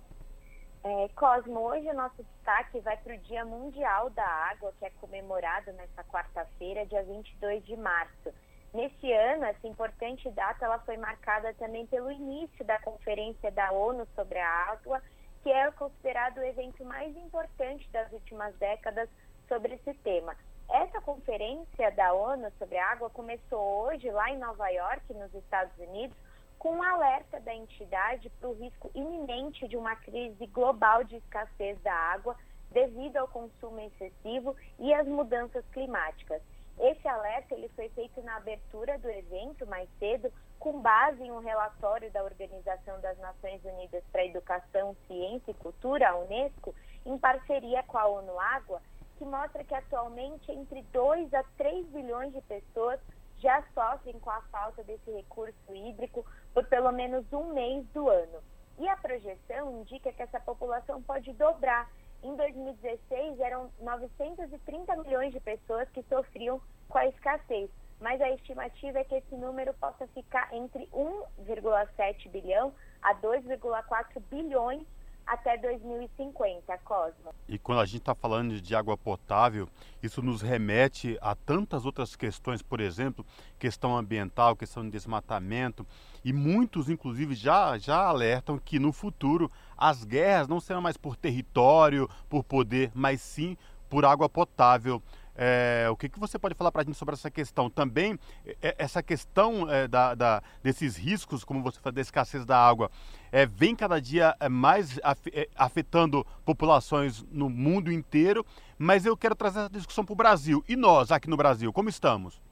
[0.84, 4.90] É, Cosmo, hoje o nosso destaque vai para o Dia Mundial da Água, que é
[5.00, 8.32] comemorado nesta quarta-feira, dia 22 de março.
[8.72, 14.06] Neste ano, essa importante data ela foi marcada também pelo início da Conferência da ONU
[14.14, 15.02] sobre a Água,
[15.42, 19.08] que é considerado o evento mais importante das últimas décadas
[19.48, 20.36] sobre esse tema.
[20.70, 25.76] Essa conferência da ONU sobre a água começou hoje lá em Nova York, nos Estados
[25.78, 26.16] Unidos,
[26.58, 31.80] com um alerta da entidade para o risco iminente de uma crise global de escassez
[31.80, 32.36] da água
[32.70, 36.42] devido ao consumo excessivo e às mudanças climáticas.
[36.80, 41.40] Esse alerta ele foi feito na abertura do evento mais cedo, com base em um
[41.40, 47.82] relatório da Organização das Nações Unidas para Educação, Ciência e Cultura, a Unesco, em parceria
[47.82, 48.80] com a ONU Água,
[49.16, 53.00] que mostra que atualmente entre 2 a 3 bilhões de pessoas
[53.38, 58.42] já sofrem com a falta desse recurso hídrico por pelo menos um mês do ano.
[58.78, 61.90] E a projeção indica que essa população pode dobrar.
[62.22, 68.98] Em 2016, eram 930 milhões de pessoas que sofriam com a escassez, mas a estimativa
[68.98, 74.84] é que esse número possa ficar entre 1,7 bilhão a 2,4 bilhões
[75.28, 77.34] até 2050, Cosmo.
[77.46, 79.68] E quando a gente está falando de água potável,
[80.02, 83.24] isso nos remete a tantas outras questões, por exemplo,
[83.58, 85.86] questão ambiental, questão de desmatamento,
[86.24, 91.16] e muitos, inclusive, já, já alertam que no futuro as guerras não serão mais por
[91.16, 93.56] território, por poder, mas sim
[93.88, 95.02] por água potável.
[95.40, 97.70] É, o que, que você pode falar para a gente sobre essa questão?
[97.70, 98.18] Também,
[98.60, 102.90] é, essa questão é, da, da, desses riscos, como você falou, da escassez da água,
[103.30, 104.98] é, vem cada dia é, mais
[105.32, 108.44] é, afetando populações no mundo inteiro,
[108.76, 110.64] mas eu quero trazer essa discussão para o Brasil.
[110.68, 112.42] E nós, aqui no Brasil, como estamos?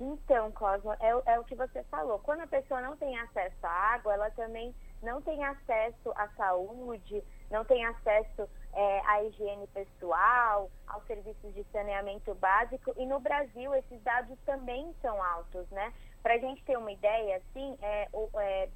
[0.00, 2.18] Então, Cosmo, é, é o que você falou.
[2.20, 4.74] Quando a pessoa não tem acesso à água, ela também
[5.04, 11.64] não tem acesso à saúde, não tem acesso é, à higiene pessoal, aos serviços de
[11.70, 12.92] saneamento básico.
[12.96, 15.92] E no Brasil esses dados também são altos, né?
[16.22, 18.08] Para a gente ter uma ideia, assim, é,
[18.40, 18.68] é,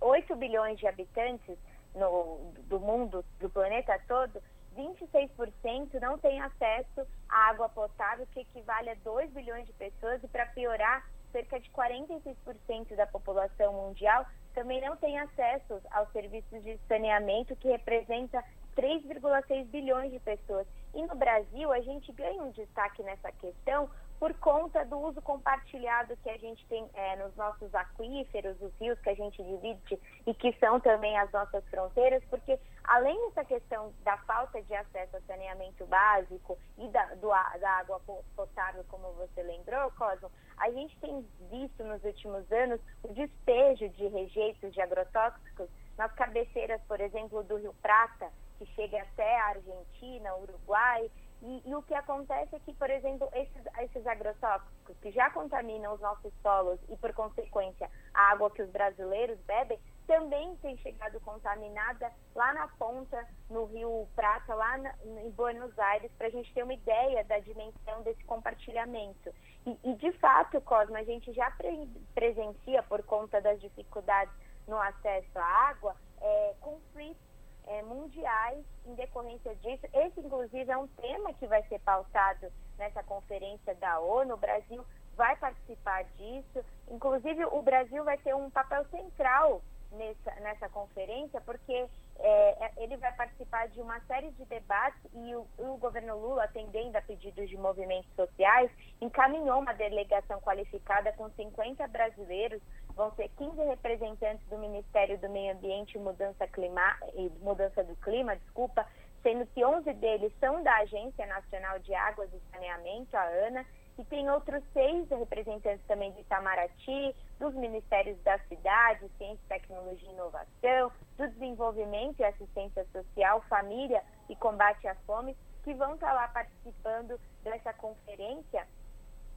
[0.00, 1.56] 8 bilhões de habitantes
[1.94, 4.42] no, do mundo, do planeta todo,
[4.76, 10.28] 26% não tem acesso à água potável, que equivale a 2 bilhões de pessoas, e
[10.28, 16.78] para piorar, cerca de 46% da população mundial também não tem acesso aos serviços de
[16.86, 18.44] saneamento, que representa
[18.76, 20.66] 3,6 bilhões de pessoas.
[20.94, 23.88] E no Brasil, a gente ganha um destaque nessa questão
[24.22, 28.96] por conta do uso compartilhado que a gente tem é, nos nossos aquíferos, os rios
[29.00, 33.92] que a gente divide e que são também as nossas fronteiras, porque além dessa questão
[34.04, 38.00] da falta de acesso ao saneamento básico e da, do, da água
[38.36, 44.06] potável, como você lembrou, Cosmo, a gente tem visto nos últimos anos o despejo de
[44.06, 45.68] rejeitos de agrotóxicos.
[45.98, 51.10] Nas cabeceiras, por exemplo, do Rio Prata, que chega até a Argentina, Uruguai,
[51.42, 55.92] e, e, o que acontece é que, por exemplo, esses, esses agrotóxicos que já contaminam
[55.92, 61.20] os nossos solos e, por consequência, a água que os brasileiros bebem, também tem chegado
[61.20, 66.52] contaminada lá na ponta, no Rio Prata, lá na, em Buenos Aires, para a gente
[66.54, 69.34] ter uma ideia da dimensão desse compartilhamento.
[69.66, 74.34] E, e de fato, Cosmo, a gente já pre presencia, por conta das dificuldades
[74.68, 77.31] no acesso à água, é, conflitos
[77.66, 79.86] é, mundiais em decorrência disso.
[79.92, 84.34] Esse, inclusive, é um tema que vai ser pautado nessa conferência da ONU.
[84.34, 84.84] O Brasil
[85.16, 86.64] vai participar disso.
[86.90, 92.96] Inclusive, o Brasil vai ter um papel central nessa, nessa conferência, porque é, é, ele
[92.96, 97.48] vai participar de uma série de debates e o, o, governo Lula, atendendo a pedidos
[97.48, 98.70] de movimentos sociais,
[99.00, 102.62] encaminhou uma delegação qualificada com 50 brasileiros,
[102.94, 107.96] vão ser 15 representantes do Ministério do Meio Ambiente e Mudança, Clima, e Mudança do
[107.96, 108.86] Clima, desculpa,
[109.22, 113.66] sendo que 11 deles são da Agência Nacional de Águas e Saneamento, a ANA,
[113.98, 120.12] e tem outros seis representantes também de Itamaraty, dos Ministérios da Cidade, Ciência, Tecnologia e
[120.12, 126.28] Inovação, do Desenvolvimento e Assistência Social, Família e Combate à Fome, que vão estar lá
[126.28, 128.66] participando dessa conferência,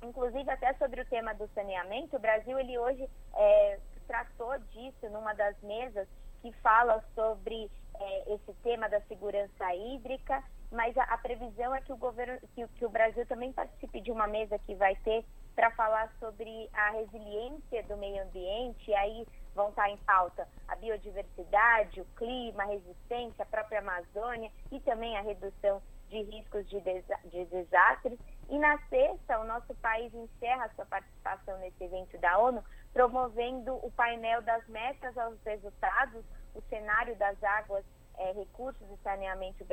[0.07, 2.15] inclusive até sobre o tema do saneamento.
[2.15, 6.07] O Brasil, ele hoje é, tratou disso numa das mesas
[6.41, 11.93] que fala sobre é, esse tema da segurança hídrica mas a, a, previsão é que
[11.93, 15.71] o governo, que, que o Brasil também participe de uma mesa que vai ter para
[15.71, 22.01] falar sobre a resiliência do meio ambiente, e aí vão estar em pauta a biodiversidade,
[22.01, 27.17] o clima, a resistência, a própria Amazônia e também a redução de riscos de, desa
[27.25, 28.19] de desastres.
[28.49, 32.63] E na sexta, o nosso país encerra sua participação nesse evento da ONU,
[32.93, 37.83] promovendo o painel das metas aos resultados, o cenário das águas,
[38.17, 39.65] é, recursos e saneamento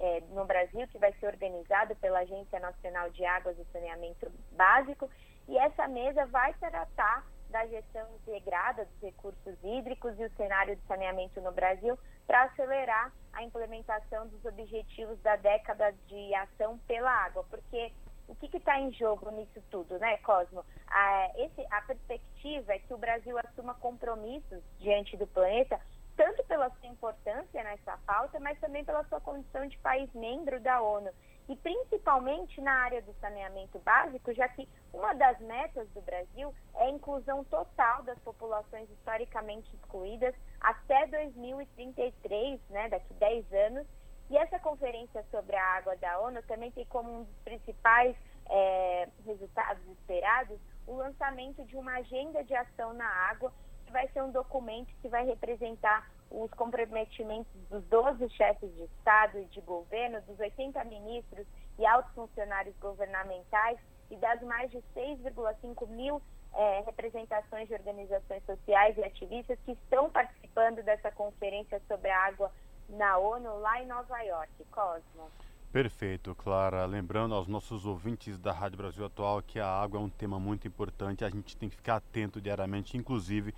[0.00, 5.08] é, no Brasil, que vai ser organizado pela Agência Nacional de Águas e Saneamento Básico.
[5.48, 10.82] E essa mesa vai tratar da gestão integrada dos recursos hídricos e o cenário de
[10.86, 17.44] saneamento no Brasil para acelerar a implementação dos objetivos da década de ação pela água,
[17.48, 17.92] porque
[18.28, 20.64] o que está em jogo nisso tudo, né, Cosmo?
[20.86, 25.80] A, esse, a perspectiva é que o Brasil assuma compromissos diante do planeta
[26.18, 30.82] tanto pela sua importância nessa pauta, mas também pela sua condição de país membro da
[30.82, 31.10] ONU.
[31.48, 36.84] E principalmente na área do saneamento básico, já que uma das metas do Brasil é
[36.84, 43.86] a inclusão total das populações historicamente excluídas até 2033, né, daqui 10 anos.
[44.28, 48.14] E essa conferência sobre a água da ONU também tem como um dos principais
[48.50, 53.52] é, resultados esperados o lançamento de uma agenda de ação na água
[53.84, 59.38] que vai ser um documento que vai representar os comprometimentos dos 12 chefes de Estado
[59.38, 61.46] e de governo, dos 80 ministros
[61.78, 63.78] e altos funcionários governamentais
[64.10, 66.20] e das mais de 6,5 mil
[66.54, 72.50] é, representações de organizações sociais e ativistas que estão participando dessa conferência sobre a água
[72.88, 74.52] na ONU lá em Nova York.
[74.70, 75.30] Cosmo.
[75.70, 76.86] Perfeito, Clara.
[76.86, 80.66] Lembrando aos nossos ouvintes da Rádio Brasil Atual que a água é um tema muito
[80.66, 83.54] importante, a gente tem que ficar atento diariamente, inclusive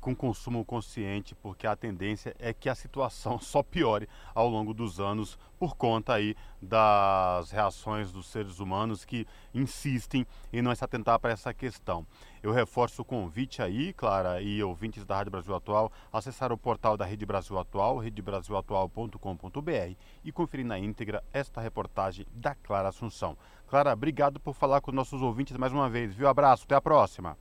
[0.00, 4.98] com consumo consciente, porque a tendência é que a situação só piore ao longo dos
[4.98, 11.18] anos por conta aí das reações dos seres humanos que insistem em não se atentar
[11.20, 12.06] para essa questão.
[12.42, 16.96] Eu reforço o convite aí, Clara, e ouvintes da Rádio Brasil Atual, acessar o portal
[16.96, 23.36] da Rede Brasil Atual, redebrasilatual.com.br e conferir na íntegra esta reportagem da Clara Assunção.
[23.68, 26.26] Clara, obrigado por falar com nossos ouvintes mais uma vez, viu?
[26.26, 27.36] Abraço, até a próxima.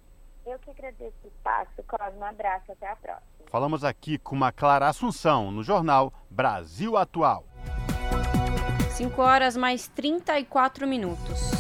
[0.49, 2.21] Eu que agradeço o espaço, Cosmo.
[2.21, 3.21] Um abraço, até a próxima.
[3.51, 7.45] Falamos aqui com uma Clara Assunção no jornal Brasil Atual.
[8.89, 11.59] 5 horas mais 34 minutos.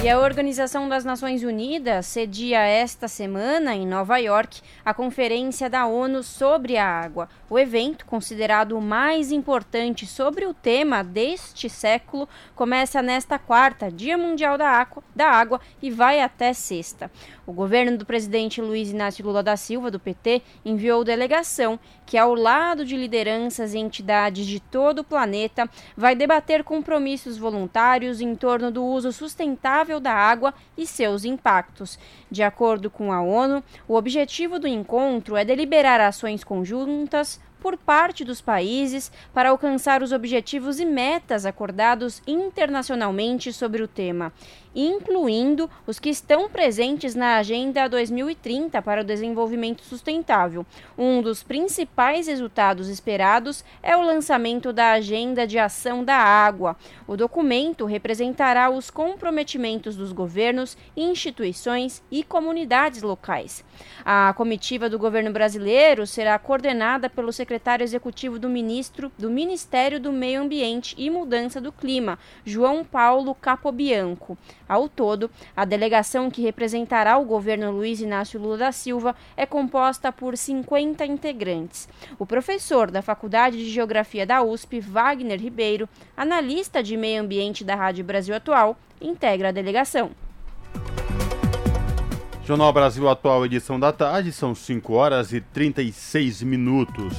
[0.00, 5.86] E a Organização das Nações Unidas cedia esta semana, em Nova York, a Conferência da
[5.86, 7.28] ONU sobre a Água.
[7.50, 14.16] O evento, considerado o mais importante sobre o tema deste século, começa nesta quarta, Dia
[14.16, 17.10] Mundial da Água, da Água e vai até sexta.
[17.44, 22.34] O governo do presidente Luiz Inácio Lula da Silva, do PT, enviou delegação que, ao
[22.34, 28.70] lado de lideranças e entidades de todo o planeta, vai debater compromissos voluntários em torno
[28.70, 31.98] do uso sustentável da água e seus impactos.
[32.30, 38.24] De acordo com a ONU, o objetivo do encontro é deliberar ações conjuntas por parte
[38.24, 44.32] dos países para alcançar os objetivos e metas acordados internacionalmente sobre o tema,
[44.74, 50.64] incluindo os que estão presentes na Agenda 2030 para o Desenvolvimento Sustentável.
[50.96, 56.76] Um dos principais resultados esperados é o lançamento da Agenda de Ação da Água.
[57.06, 63.64] O documento representará os comprometimentos dos governos, instituições e comunidades locais.
[64.04, 70.12] A comitiva do governo brasileiro será coordenada pelo secretário executivo do ministro do Ministério do
[70.12, 74.36] Meio Ambiente e Mudança do Clima, João Paulo Capobianco.
[74.68, 80.12] Ao todo, a delegação que representará o governo Luiz Inácio Lula da Silva é composta
[80.12, 81.88] por 50 integrantes.
[82.18, 87.74] O professor da Faculdade de Geografia da USP, Wagner Ribeiro, analista de meio ambiente da
[87.74, 90.10] Rádio Brasil Atual, integra a delegação.
[92.44, 97.14] Jornal Brasil Atual, edição da tarde, são 5 horas e 36 minutos.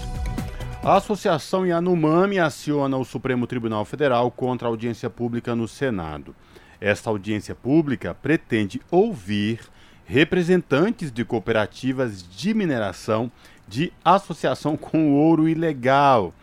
[0.81, 6.33] A Associação Yanomami aciona o Supremo Tribunal Federal contra a audiência pública no Senado.
[6.81, 9.59] Esta audiência pública pretende ouvir
[10.05, 13.31] representantes de cooperativas de mineração
[13.67, 16.33] de associação com ouro ilegal.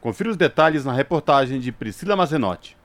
[0.00, 2.76] Confira os detalhes na reportagem de Priscila Mazenotti.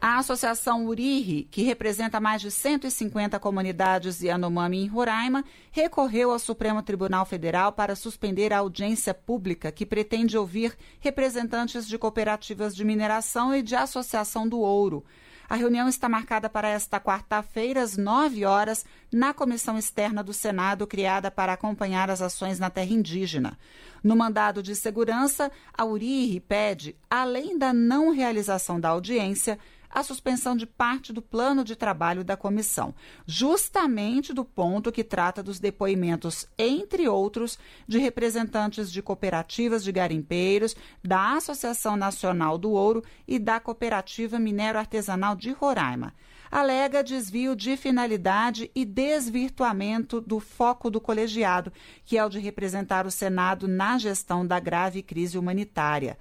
[0.00, 6.80] A Associação Uriri, que representa mais de 150 comunidades Yanomami em Roraima, recorreu ao Supremo
[6.82, 13.52] Tribunal Federal para suspender a audiência pública que pretende ouvir representantes de cooperativas de mineração
[13.52, 15.04] e de associação do ouro.
[15.48, 20.86] A reunião está marcada para esta quarta-feira, às 9 horas, na comissão externa do Senado,
[20.86, 23.58] criada para acompanhar as ações na terra indígena.
[24.04, 29.58] No mandado de segurança, a URIR pede, além da não realização da audiência,
[29.90, 32.94] a suspensão de parte do plano de trabalho da comissão,
[33.26, 40.76] justamente do ponto que trata dos depoimentos, entre outros, de representantes de cooperativas de garimpeiros,
[41.02, 46.14] da Associação Nacional do Ouro e da Cooperativa Minero Artesanal de Roraima.
[46.50, 51.70] Alega desvio de finalidade e desvirtuamento do foco do colegiado,
[52.04, 56.18] que é o de representar o Senado na gestão da grave crise humanitária.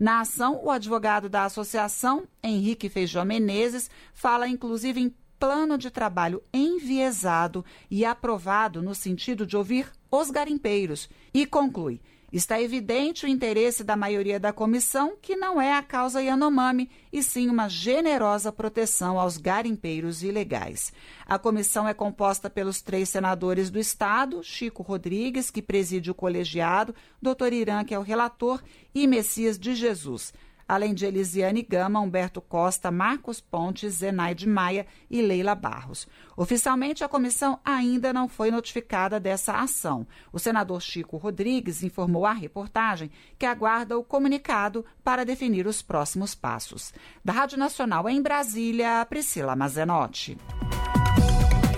[0.00, 6.42] Na ação, o advogado da associação, Henrique Feijó Menezes, fala inclusive em plano de trabalho
[6.54, 12.00] enviesado e aprovado no sentido de ouvir os garimpeiros e conclui
[12.32, 17.22] Está evidente o interesse da maioria da comissão, que não é a causa Yanomami, e
[17.22, 20.92] sim uma generosa proteção aos garimpeiros ilegais.
[21.26, 26.94] A comissão é composta pelos três senadores do Estado, Chico Rodrigues, que preside o colegiado,
[27.20, 27.52] Dr.
[27.52, 28.62] Irã, que é o relator,
[28.94, 30.32] e Messias de Jesus
[30.70, 36.06] além de Elisiane Gama, Humberto Costa, Marcos Pontes, Zenaide Maia e Leila Barros.
[36.36, 40.06] Oficialmente, a comissão ainda não foi notificada dessa ação.
[40.32, 46.36] O senador Chico Rodrigues informou à reportagem que aguarda o comunicado para definir os próximos
[46.36, 46.94] passos.
[47.24, 50.38] Da Rádio Nacional em Brasília, Priscila Mazenotti.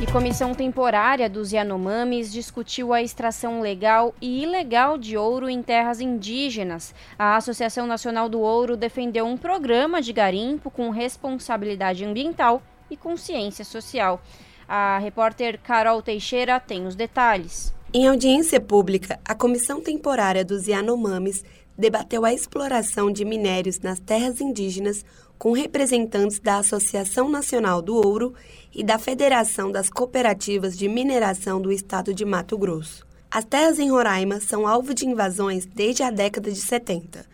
[0.02, 6.00] E comissão temporária dos Yanomamis discutiu a extração legal e ilegal de ouro em terras
[6.00, 6.92] indígenas.
[7.16, 13.64] A Associação Nacional do Ouro defendeu um programa de garimpo com responsabilidade ambiental e consciência
[13.64, 14.20] social.
[14.66, 17.72] A repórter Carol Teixeira tem os detalhes.
[17.94, 21.44] Em audiência pública, a Comissão Temporária dos Yanomamis
[21.78, 25.04] debateu a exploração de minérios nas terras indígenas
[25.42, 28.32] com representantes da Associação Nacional do Ouro
[28.72, 33.04] e da Federação das Cooperativas de Mineração do Estado de Mato Grosso.
[33.28, 37.26] As terras em Roraima são alvo de invasões desde a década de 70.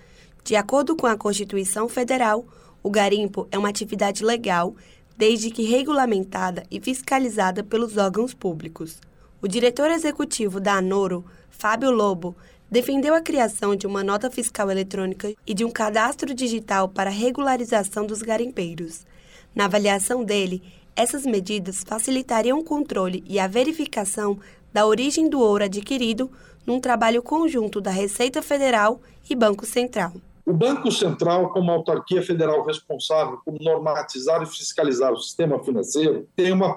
[0.42, 2.46] De acordo com a Constituição Federal,
[2.82, 4.74] o garimpo é uma atividade legal
[5.14, 8.98] desde que regulamentada e fiscalizada pelos órgãos públicos.
[9.42, 12.34] O diretor executivo da ANORO, Fábio Lobo,
[12.71, 18.07] defendeu a criação de uma nota fiscal eletrônica e de um cadastro digital para regularização
[18.07, 19.07] dos garimpeiros.
[19.55, 20.62] Na avaliação dele,
[20.95, 24.39] essas medidas facilitariam o controle e a verificação
[24.73, 26.31] da origem do ouro adquirido
[26.66, 30.12] num trabalho conjunto da Receita Federal e Banco Central.
[30.45, 36.53] O Banco Central, como autarquia federal responsável por normatizar e fiscalizar o sistema financeiro, tem
[36.53, 36.75] uma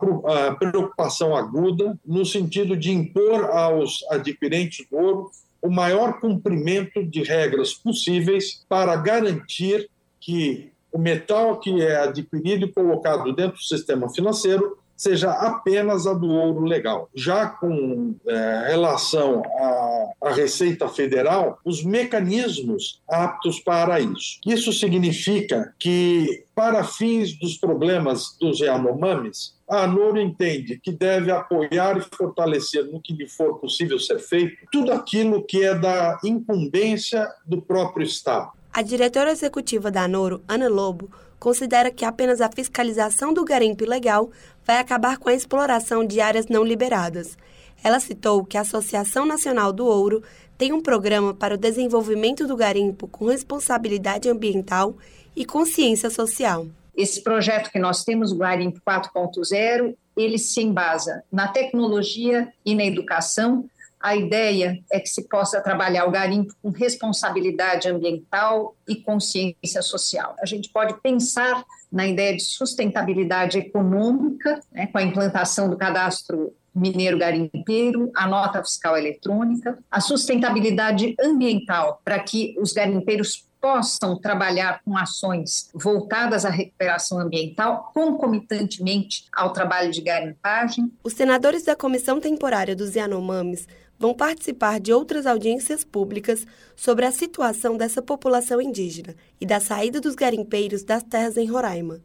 [0.58, 5.32] preocupação aguda no sentido de impor aos adquirentes do ouro
[5.62, 9.89] o maior cumprimento de regras possíveis para garantir
[10.20, 16.14] que o metal que é adquirido e colocado dentro do sistema financeiro seja apenas a
[16.14, 17.09] do ouro legal.
[17.16, 24.39] Já com é, relação à, à, Receita Federal, os mecanismos aptos para isso.
[24.45, 31.97] Isso significa que, para fins dos problemas dos Yanomamis, a ANOR entende que deve apoiar
[31.97, 37.26] e fortalecer, no que lhe for possível ser feito, tudo aquilo que é da incumbência
[37.45, 38.51] do próprio Estado.
[38.74, 41.09] A diretora executiva da ANORO, Ana Lobo,
[41.39, 44.30] considera que apenas a fiscalização do garimpo ilegal
[44.65, 47.38] vai acabar com a exploração de áreas não liberadas.
[47.82, 50.22] Ela citou que a Associação Nacional do Ouro
[50.57, 54.97] tem um programa para o desenvolvimento do garimpo com responsabilidade ambiental
[55.34, 56.67] e consciência social.
[56.96, 62.84] Esse projeto que nós temos, o Garimpo 4.0, ele se embasa na tecnologia e na
[62.84, 63.70] educação
[64.02, 70.36] a ideia é que se possa trabalhar o garimpo com responsabilidade ambiental e consciência social.
[70.42, 76.54] A gente pode pensar na ideia de sustentabilidade econômica, né, com a implantação do cadastro
[76.74, 84.82] mineiro garimpeiro, a nota fiscal eletrônica, a sustentabilidade ambiental, para que os garimpeiros possam trabalhar
[84.84, 90.91] com ações voltadas à recuperação ambiental concomitantemente ao trabalho de garimpagem.
[91.03, 93.68] Os senadores da Comissão Temporária dos Yanomamis
[93.99, 96.45] vão participar de outras audiências públicas
[96.76, 102.01] sobre a situação dessa população indígena e da saída dos garimpeiros das terras em Roraima.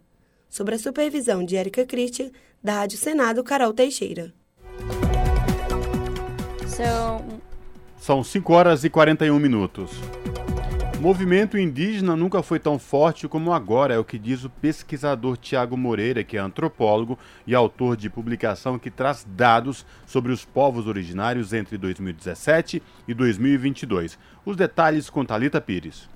[0.50, 2.30] Sobre a supervisão de Érica Christian,
[2.62, 4.32] da Rádio Senado, Carol Teixeira.
[6.66, 7.24] São...
[7.98, 9.90] São 5 horas e 41 minutos.
[11.06, 15.76] Movimento indígena nunca foi tão forte como agora, é o que diz o pesquisador Tiago
[15.76, 21.52] Moreira, que é antropólogo e autor de publicação que traz dados sobre os povos originários
[21.52, 24.18] entre 2017 e 2022.
[24.44, 26.08] Os detalhes com Talita Pires.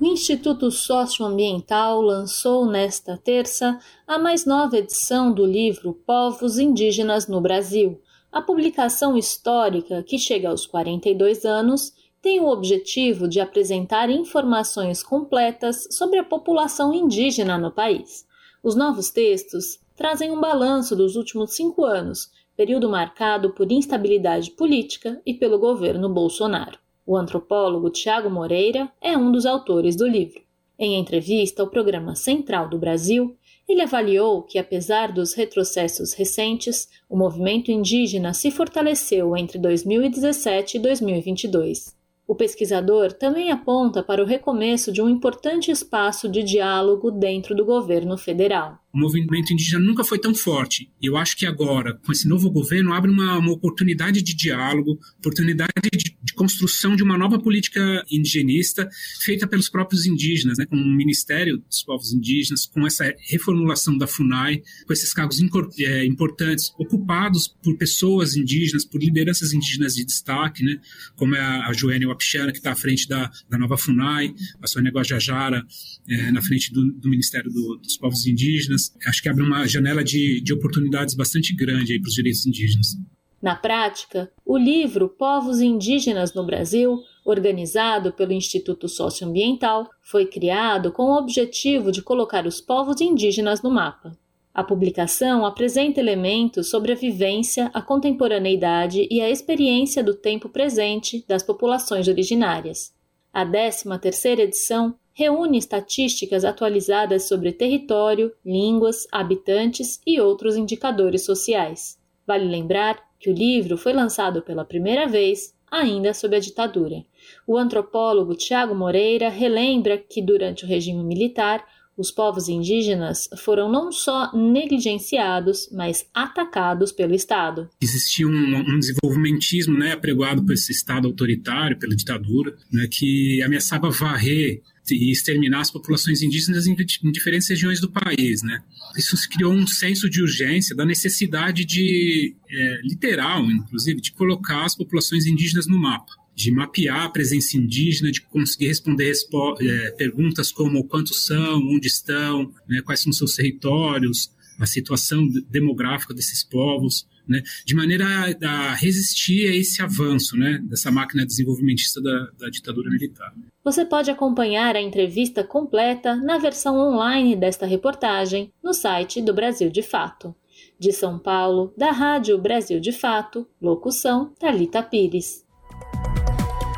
[0.00, 7.38] O Instituto Socioambiental lançou nesta terça a mais nova edição do livro Povos Indígenas no
[7.38, 8.00] Brasil.
[8.32, 11.92] A publicação histórica, que chega aos 42 anos,
[12.24, 18.26] tem o objetivo de apresentar informações completas sobre a população indígena no país.
[18.62, 25.20] Os novos textos trazem um balanço dos últimos cinco anos, período marcado por instabilidade política
[25.26, 26.78] e pelo governo Bolsonaro.
[27.04, 30.40] O antropólogo Tiago Moreira é um dos autores do livro.
[30.78, 33.36] Em entrevista ao programa Central do Brasil,
[33.68, 40.80] ele avaliou que, apesar dos retrocessos recentes, o movimento indígena se fortaleceu entre 2017 e
[40.80, 42.02] 2022.
[42.26, 47.64] O pesquisador também aponta para o recomeço de um importante espaço de diálogo dentro do
[47.64, 50.88] governo federal o movimento indígena nunca foi tão forte.
[51.02, 55.00] E eu acho que agora, com esse novo governo, abre uma, uma oportunidade de diálogo,
[55.18, 58.88] oportunidade de, de, construção de uma nova política indigenista
[59.20, 64.06] feita pelos próprios indígenas, né, com o Ministério dos Povos Indígenas, com essa reformulação da
[64.06, 65.40] FUNAI, com esses cargos
[65.80, 70.80] é, importantes ocupados por pessoas indígenas, por lideranças indígenas de destaque, né,
[71.16, 74.66] como é a, a Joênia Wapichana, que está à frente da, da nova FUNAI, a
[74.68, 75.64] Sônia Guajajara,
[76.08, 80.02] é, na frente do, do Ministério do, dos Povos Indígenas, acho que abre uma janela
[80.02, 82.96] de, de oportunidades bastante grande para os direitos indígenas.
[83.44, 91.02] Na prática, o livro Povos Indígenas no Brasil, organizado pelo Instituto Socioambiental, foi criado com
[91.02, 94.16] o objetivo de colocar os povos indígenas no mapa.
[94.54, 101.22] A publicação apresenta elementos sobre a vivência, a contemporaneidade e a experiência do tempo presente
[101.28, 102.94] das populações originárias.
[103.30, 111.96] A 13 terceira edição reúne estatísticas atualizadas sobre território, línguas, habitantes e outros indicadores sociais.
[112.26, 117.04] Vale lembrar que o livro foi lançado pela primeira vez ainda sob a ditadura.
[117.46, 121.64] O antropólogo Tiago Moreira relembra que durante o regime militar
[121.96, 127.68] os povos indígenas foram não só negligenciados, mas atacados pelo Estado.
[127.80, 133.90] Existia um, um desenvolvimentismo né, apregoado por esse Estado autoritário, pela ditadura, né, que ameaçava
[133.90, 134.60] varrer
[134.90, 138.62] e exterminar as populações indígenas em, em, diferentes regiões do país, né?
[138.96, 144.76] Isso criou um senso de urgência da necessidade de, é, literal, inclusive, de colocar as
[144.76, 149.12] populações indígenas no mapa de mapear a presença indígena, de conseguir responder
[149.60, 156.12] é, perguntas como quantos são, onde estão, né, quais são seus territórios, a situação demográfica
[156.12, 158.04] desses povos, né, de maneira
[158.42, 163.32] a, resistir a esse avanço né, dessa máquina desenvolvimentista da, da ditadura militar.
[163.64, 169.70] Você pode acompanhar a entrevista completa na versão online desta reportagem no site do Brasil
[169.70, 170.34] de Fato.
[170.78, 175.44] De São Paulo, da Rádio Brasil de Fato, locução Talita Pires.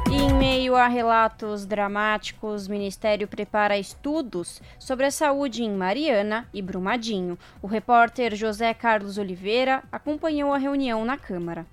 [0.08, 6.48] E em meio a relatos dramáticos, o Ministério prepara estudos sobre a saúde em Mariana
[6.54, 7.36] e Brumadinho.
[7.60, 11.66] O repórter José Carlos Oliveira acompanhou a reunião na Câmara.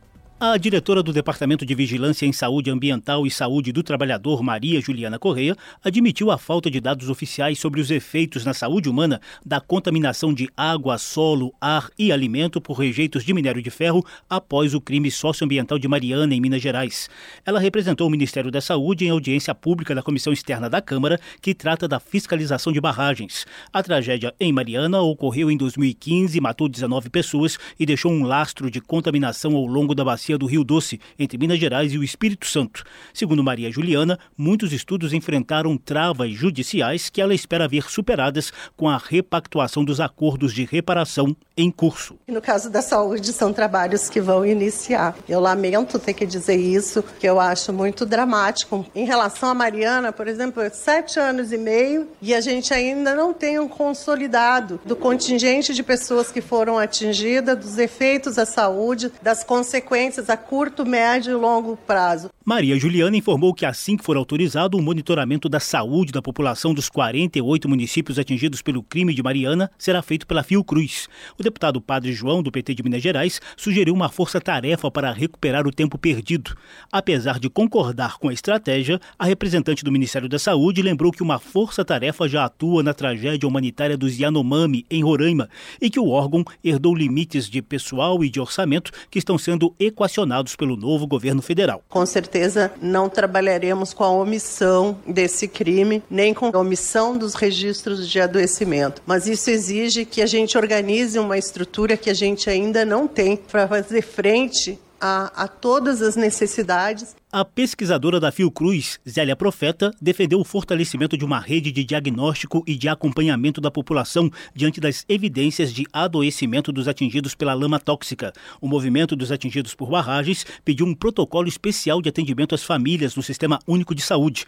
[0.46, 5.18] A diretora do Departamento de Vigilância em Saúde Ambiental e Saúde do Trabalhador, Maria Juliana
[5.18, 10.34] Correia, admitiu a falta de dados oficiais sobre os efeitos na saúde humana da contaminação
[10.34, 15.10] de água, solo, ar e alimento por rejeitos de minério de ferro após o crime
[15.10, 17.10] socioambiental de Mariana, em Minas Gerais.
[17.46, 21.54] Ela representou o Ministério da Saúde em audiência pública da Comissão Externa da Câmara, que
[21.54, 23.46] trata da fiscalização de barragens.
[23.72, 28.82] A tragédia em Mariana ocorreu em 2015, matou 19 pessoas e deixou um lastro de
[28.82, 32.84] contaminação ao longo da bacia do Rio Doce, entre Minas Gerais e o Espírito Santo.
[33.14, 38.98] Segundo Maria Juliana, muitos estudos enfrentaram travas judiciais que ela espera ver superadas com a
[38.98, 42.16] repactuação dos acordos de reparação em curso.
[42.28, 45.16] No caso da saúde, são trabalhos que vão iniciar.
[45.28, 48.86] Eu lamento ter que dizer isso, que eu acho muito dramático.
[48.96, 53.34] Em relação a Mariana, por exemplo, sete anos e meio e a gente ainda não
[53.34, 59.44] tem um consolidado do contingente de pessoas que foram atingidas, dos efeitos à saúde, das
[59.44, 62.30] consequências a curto, médio e longo prazo.
[62.46, 66.90] Maria Juliana informou que assim que for autorizado o monitoramento da saúde da população dos
[66.90, 71.08] 48 municípios atingidos pelo crime de Mariana será feito pela Fiocruz.
[71.38, 75.72] O deputado Padre João, do PT de Minas Gerais, sugeriu uma força-tarefa para recuperar o
[75.72, 76.56] tempo perdido.
[76.92, 81.40] Apesar de concordar com a estratégia, a representante do Ministério da Saúde lembrou que uma
[81.40, 85.50] força-tarefa já atua na tragédia humanitária dos Yanomami, em Roraima,
[85.82, 90.13] e que o órgão herdou limites de pessoal e de orçamento que estão sendo equacionados
[90.58, 91.84] pelo novo governo federal.
[91.90, 98.08] Com certeza não trabalharemos com a omissão desse crime, nem com a omissão dos registros
[98.10, 99.02] de adoecimento.
[99.06, 103.36] Mas isso exige que a gente organize uma estrutura que a gente ainda não tem
[103.36, 107.14] para fazer frente a, a, todas as necessidades.
[107.30, 112.78] A pesquisadora da Fiocruz, Zélia Profeta, defendeu o fortalecimento de uma rede de diagnóstico e
[112.78, 118.32] de acompanhamento da população diante das evidências de adoecimento dos atingidos pela lama tóxica.
[118.62, 123.22] O movimento dos atingidos por barragens pediu um protocolo especial de atendimento às famílias no
[123.22, 124.46] Sistema Único de Saúde.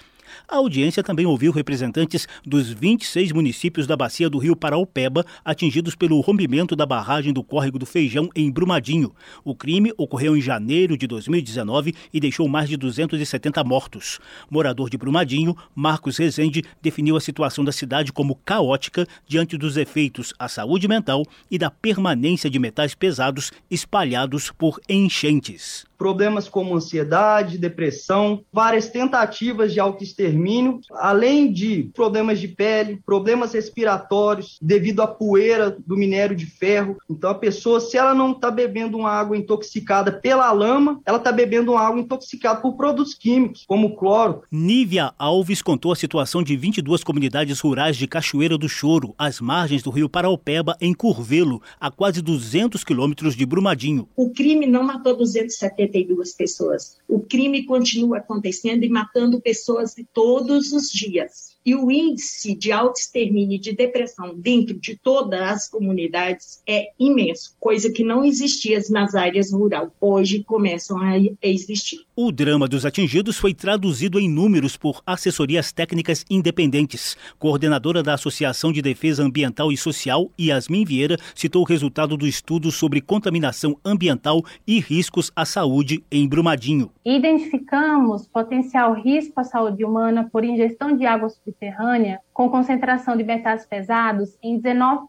[0.47, 6.19] A audiência também ouviu representantes dos 26 municípios da bacia do rio Paraupeba atingidos pelo
[6.21, 9.13] rompimento da barragem do Córrego do Feijão em Brumadinho.
[9.43, 14.19] O crime ocorreu em janeiro de 2019 e deixou mais de 270 mortos.
[14.49, 20.33] Morador de Brumadinho, Marcos Rezende definiu a situação da cidade como caótica diante dos efeitos
[20.37, 27.57] à saúde mental e da permanência de metais pesados espalhados por enchentes problemas como ansiedade,
[27.57, 35.75] depressão, várias tentativas de autoextermínio, além de problemas de pele, problemas respiratórios devido à poeira
[35.85, 36.97] do minério de ferro.
[37.09, 41.31] Então a pessoa, se ela não está bebendo uma água intoxicada pela lama, ela está
[41.31, 44.43] bebendo uma água intoxicada por produtos químicos, como cloro.
[44.51, 49.83] Nívia Alves contou a situação de 22 comunidades rurais de Cachoeira do Choro, às margens
[49.83, 54.07] do rio Paraupeba, em Curvelo, a quase 200 quilômetros de Brumadinho.
[54.15, 56.97] O crime não matou 270 72 pessoas.
[57.07, 61.54] O crime continua acontecendo e matando pessoas todos os dias.
[61.65, 67.55] E o índice de autoextermínio e de depressão dentro de todas as comunidades é imenso,
[67.59, 69.89] coisa que não existia nas áreas rurais.
[69.99, 72.05] Hoje começam a existir.
[72.15, 77.17] O drama dos atingidos foi traduzido em números por assessorias técnicas independentes.
[77.39, 82.71] Coordenadora da Associação de Defesa Ambiental e Social, Yasmin Vieira, citou o resultado do estudo
[82.71, 86.91] sobre contaminação ambiental e riscos à saúde em Brumadinho.
[87.03, 93.65] Identificamos potencial risco à saúde humana por ingestão de água subterrânea com concentração de metais
[93.65, 95.07] pesados em 19%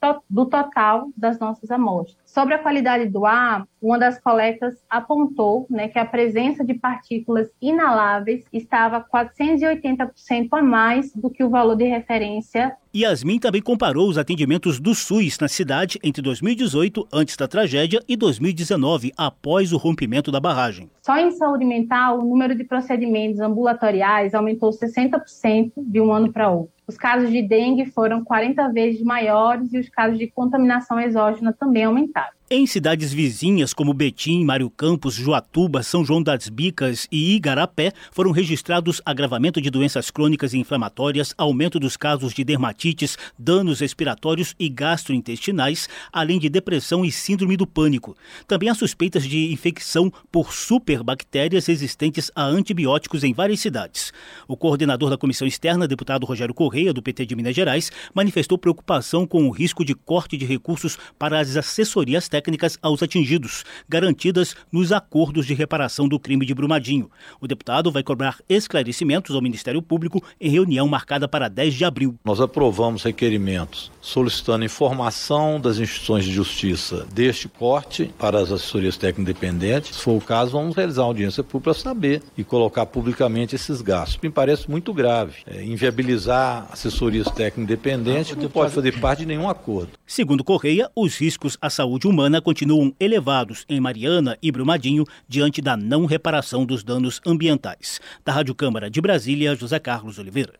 [0.00, 2.27] to do total das nossas amostras.
[2.28, 7.48] Sobre a qualidade do ar, uma das coletas apontou né, que a presença de partículas
[7.60, 12.76] inaláveis estava 480% a mais do que o valor de referência.
[12.94, 18.14] Yasmin também comparou os atendimentos do SUS na cidade entre 2018, antes da tragédia, e
[18.14, 20.90] 2019, após o rompimento da barragem.
[21.00, 26.50] Só em saúde mental, o número de procedimentos ambulatoriais aumentou 60% de um ano para
[26.50, 26.77] outro.
[26.88, 31.84] Os casos de dengue foram 40 vezes maiores e os casos de contaminação exógena também
[31.84, 32.37] aumentaram.
[32.50, 38.30] Em cidades vizinhas como Betim, Mário Campos, Joatuba, São João das Bicas e Igarapé, foram
[38.30, 44.70] registrados agravamento de doenças crônicas e inflamatórias, aumento dos casos de dermatites, danos respiratórios e
[44.70, 48.16] gastrointestinais, além de depressão e síndrome do pânico.
[48.46, 54.10] Também há suspeitas de infecção por superbactérias resistentes a antibióticos em várias cidades.
[54.48, 59.26] O coordenador da comissão externa, deputado Rogério Correia, do PT de Minas Gerais, manifestou preocupação
[59.26, 64.54] com o risco de corte de recursos para as assessorias técnicas técnicas aos atingidos, garantidas
[64.70, 67.10] nos acordos de reparação do crime de Brumadinho.
[67.40, 72.14] O deputado vai cobrar esclarecimentos ao Ministério Público em reunião marcada para 10 de abril.
[72.24, 79.18] Nós aprovamos requerimentos solicitando informação das instituições de justiça deste corte para as assessorias técnicas
[79.18, 79.96] independentes.
[79.96, 83.82] Se for o caso, vamos realizar uma audiência pública para saber e colocar publicamente esses
[83.82, 84.18] gastos.
[84.22, 85.38] Me parece muito grave.
[85.44, 89.90] É, inviabilizar assessorias técnicas independentes não pode fazer parte de nenhum acordo.
[90.06, 95.62] Segundo Correia, os riscos à saúde humana humana continuam elevados em Mariana e Brumadinho diante
[95.62, 98.00] da não reparação dos danos ambientais.
[98.22, 100.52] Da Rádio Câmara de Brasília, José Carlos Oliveira.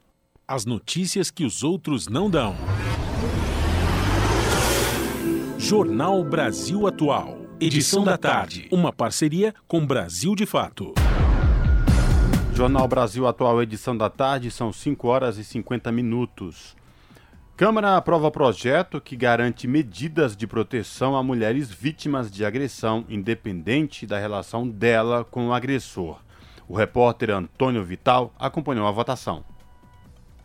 [0.46, 2.56] As notícias que os outros não dão.
[5.58, 7.36] Jornal Brasil Atual.
[7.60, 8.66] Edição da tarde.
[8.72, 10.94] Uma parceria com Brasil de Fato.
[12.54, 16.77] Jornal Brasil Atual, edição da tarde, são 5 horas e 50 minutos.
[17.58, 24.16] Câmara aprova projeto que garante medidas de proteção a mulheres vítimas de agressão, independente da
[24.16, 26.20] relação dela com o agressor.
[26.68, 29.44] O repórter Antônio Vital acompanhou a votação.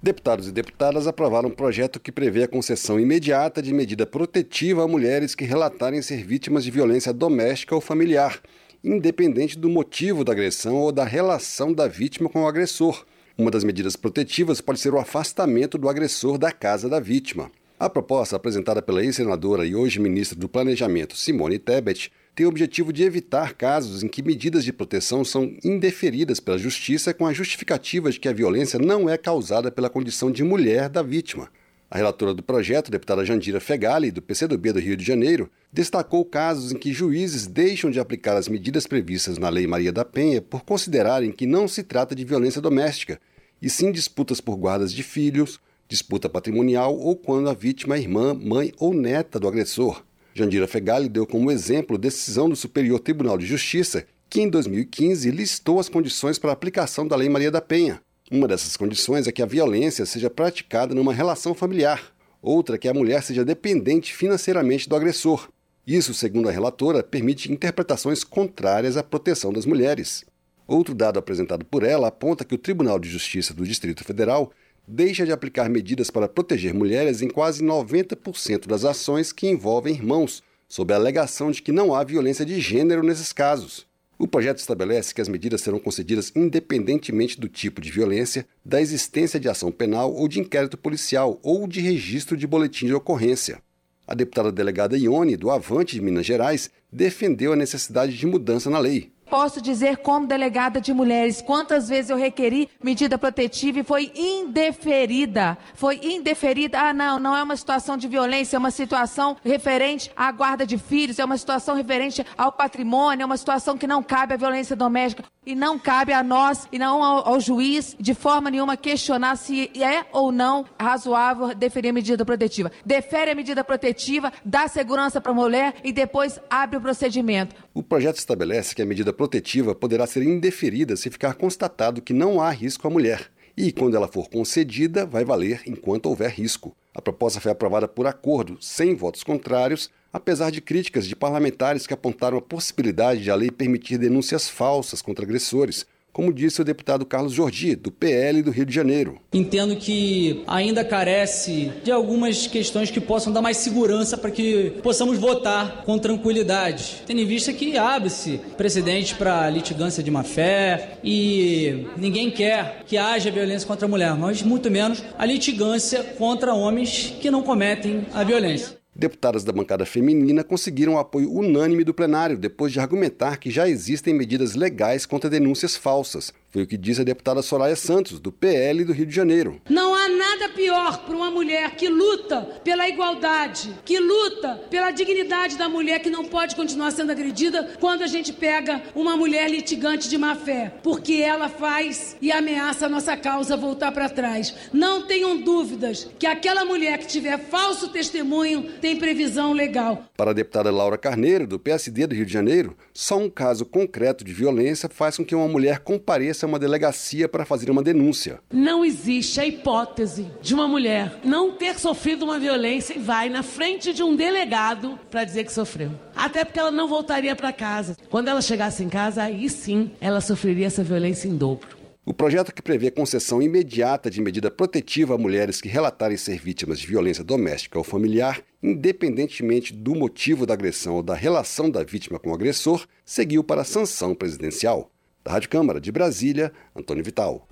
[0.02, 4.88] Deputados e deputadas aprovaram um projeto que prevê a concessão imediata de medida protetiva a
[4.88, 8.40] mulheres que relatarem ser vítimas de violência doméstica ou familiar,
[8.84, 13.06] independente do motivo da agressão ou da relação da vítima com o agressor
[13.38, 17.52] uma das medidas protetivas pode ser o afastamento do agressor da casa da vítima.
[17.80, 22.94] A proposta apresentada pela ex-senadora e hoje ministra do Planejamento, Simone Tebet, tem o objetivo
[22.94, 28.12] de evitar casos em que medidas de proteção são indeferidas pela Justiça com a justificativa
[28.12, 31.50] de que a violência não é causada pela condição de mulher da vítima.
[31.94, 36.72] A relatora do projeto, deputada Jandira Fegali, do PCdoB do Rio de Janeiro, destacou casos
[36.72, 40.64] em que juízes deixam de aplicar as medidas previstas na Lei Maria da Penha por
[40.64, 43.22] considerarem que não se trata de violência doméstica,
[43.62, 48.34] e sim disputas por guardas de filhos, disputa patrimonial ou quando a vítima é irmã,
[48.34, 50.04] mãe ou neta do agressor.
[50.34, 55.80] Jandira Fegali deu como exemplo decisão do Superior Tribunal de Justiça, que em 2015 listou
[55.80, 58.02] as condições para a aplicação da Lei Maria da Penha.
[58.34, 62.12] Uma dessas condições é que a violência seja praticada numa relação familiar,
[62.42, 65.50] outra que a mulher seja dependente financeiramente do agressor.
[65.86, 70.26] Isso, segundo a relatora, permite interpretações contrárias à proteção das mulheres.
[70.66, 74.52] Outro dado apresentado por ela aponta que o Tribunal de Justiça do Distrito Federal
[74.88, 80.42] deixa de aplicar medidas para proteger mulheres em quase 90% das ações que envolvem irmãos,
[80.68, 83.86] sob a alegação de que não há violência de gênero nesses casos.
[84.18, 89.40] O projeto estabelece que as medidas serão concedidas independentemente do tipo de violência, da existência
[89.40, 93.62] de ação penal ou de inquérito policial ou de registro de boletim de ocorrência.
[94.08, 98.80] A deputada delegada Ione, do Avante de Minas Gerais, defendeu a necessidade de mudança na
[98.80, 104.12] lei posso dizer, como delegada de mulheres, quantas vezes eu requeri medida protetiva e foi
[104.16, 105.58] indeferida.
[105.74, 106.80] Foi indeferida.
[106.80, 110.78] Ah, não, não é uma situação de violência, é uma situação referente à guarda de
[110.78, 114.76] filhos, é uma situação referente ao patrimônio, é uma situação que não cabe à violência
[114.76, 115.24] doméstica.
[115.46, 119.70] E não cabe a nós e não ao, ao juiz, de forma nenhuma, questionar se
[119.82, 122.72] é ou não razoável deferir a medida protetiva.
[122.86, 127.56] Defere a medida protetiva, dá segurança para a mulher e depois abre o procedimento.
[127.74, 132.42] O projeto estabelece que a medida protetiva poderá ser indeferida se ficar constatado que não
[132.42, 133.32] há risco à mulher.
[133.56, 136.76] E, quando ela for concedida, vai valer enquanto houver risco.
[136.94, 141.94] A proposta foi aprovada por acordo, sem votos contrários, apesar de críticas de parlamentares que
[141.94, 147.06] apontaram a possibilidade de a lei permitir denúncias falsas contra agressores, como disse o deputado
[147.06, 149.20] Carlos Jordi, do PL do Rio de Janeiro.
[149.34, 155.18] Entendo que ainda carece de algumas questões que possam dar mais segurança para que possamos
[155.18, 161.88] votar com tranquilidade, tendo em vista que abre-se precedente para litigância de má fé e
[161.98, 167.14] ninguém quer que haja violência contra a mulher, mas muito menos a litigância contra homens
[167.20, 168.83] que não cometem a violência.
[168.96, 173.68] Deputadas da bancada feminina conseguiram o apoio unânime do plenário depois de argumentar que já
[173.68, 176.32] existem medidas legais contra denúncias falsas.
[176.52, 179.60] Foi o que disse a deputada Soraya Santos, do PL do Rio de Janeiro.
[179.68, 179.93] Não
[180.34, 186.00] nada pior para uma mulher que luta pela igualdade, que luta pela dignidade da mulher
[186.00, 190.36] que não pode continuar sendo agredida quando a gente pega uma mulher litigante de má
[190.36, 194.56] fé, porque ela faz e ameaça a nossa causa voltar para trás.
[194.74, 200.06] Não tenham dúvidas que aquela mulher que tiver falso testemunho tem previsão legal.
[200.18, 204.24] Para a deputada Laura Carneiro, do PSD do Rio de Janeiro, só um caso concreto
[204.24, 208.40] de violência faz com que uma mulher compareça a uma delegacia para fazer uma denúncia.
[208.52, 213.42] Não existe a hipótese de uma mulher não ter sofrido uma violência e vai na
[213.42, 215.92] frente de um delegado para dizer que sofreu.
[216.16, 217.98] Até porque ela não voltaria para casa.
[218.10, 221.84] Quando ela chegasse em casa, aí sim ela sofreria essa violência em dobro.
[222.06, 226.78] O projeto que prevê concessão imediata de medida protetiva a mulheres que relatarem ser vítimas
[226.78, 232.18] de violência doméstica ou familiar, independentemente do motivo da agressão ou da relação da vítima
[232.18, 234.90] com o agressor, seguiu para a sanção presidencial.
[235.24, 237.48] Da Rádio Câmara de Brasília, Antônio Vital.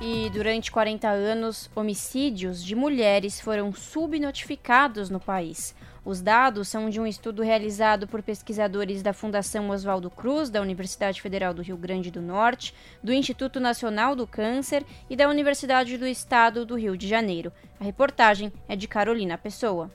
[0.00, 5.74] E durante 40 anos, homicídios de mulheres foram subnotificados no país.
[6.04, 11.22] Os dados são de um estudo realizado por pesquisadores da Fundação Oswaldo Cruz, da Universidade
[11.22, 16.06] Federal do Rio Grande do Norte, do Instituto Nacional do Câncer e da Universidade do
[16.06, 17.50] Estado do Rio de Janeiro.
[17.80, 19.90] A reportagem é de Carolina Pessoa.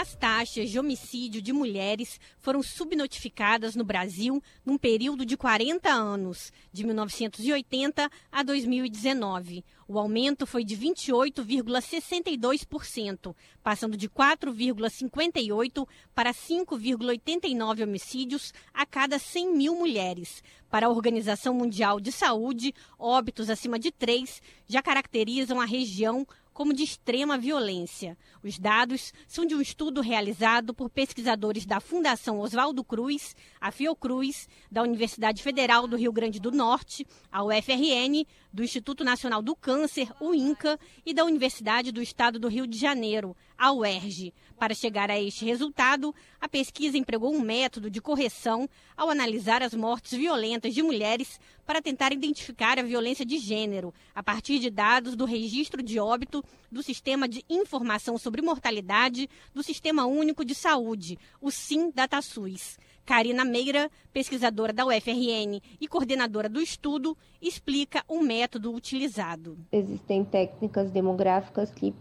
[0.00, 6.52] As taxas de homicídio de mulheres foram subnotificadas no Brasil num período de 40 anos,
[6.72, 9.64] de 1980 a 2019.
[9.88, 19.74] O aumento foi de 28,62%, passando de 4,58 para 5,89 homicídios a cada 100 mil
[19.74, 20.44] mulheres.
[20.70, 26.24] Para a Organização Mundial de Saúde, óbitos acima de 3 já caracterizam a região
[26.58, 28.18] como de extrema violência.
[28.42, 34.48] Os dados são de um estudo realizado por pesquisadores da Fundação Oswaldo Cruz, a Fiocruz,
[34.68, 40.12] da Universidade Federal do Rio Grande do Norte, a UFRN, do Instituto Nacional do Câncer,
[40.20, 44.34] o INCA, e da Universidade do Estado do Rio de Janeiro, a UERJ.
[44.58, 49.72] Para chegar a este resultado, a pesquisa empregou um método de correção ao analisar as
[49.72, 55.14] mortes violentas de mulheres para tentar identificar a violência de gênero, a partir de dados
[55.14, 61.16] do registro de óbito do Sistema de Informação sobre Mortalidade do Sistema Único de Saúde,
[61.40, 62.78] o SIM DataSUS.
[63.06, 69.56] Karina Meira, pesquisadora da UFRN e coordenadora do estudo, explica o método utilizado.
[69.72, 71.94] Existem técnicas demográficas que,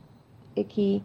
[0.67, 1.01] que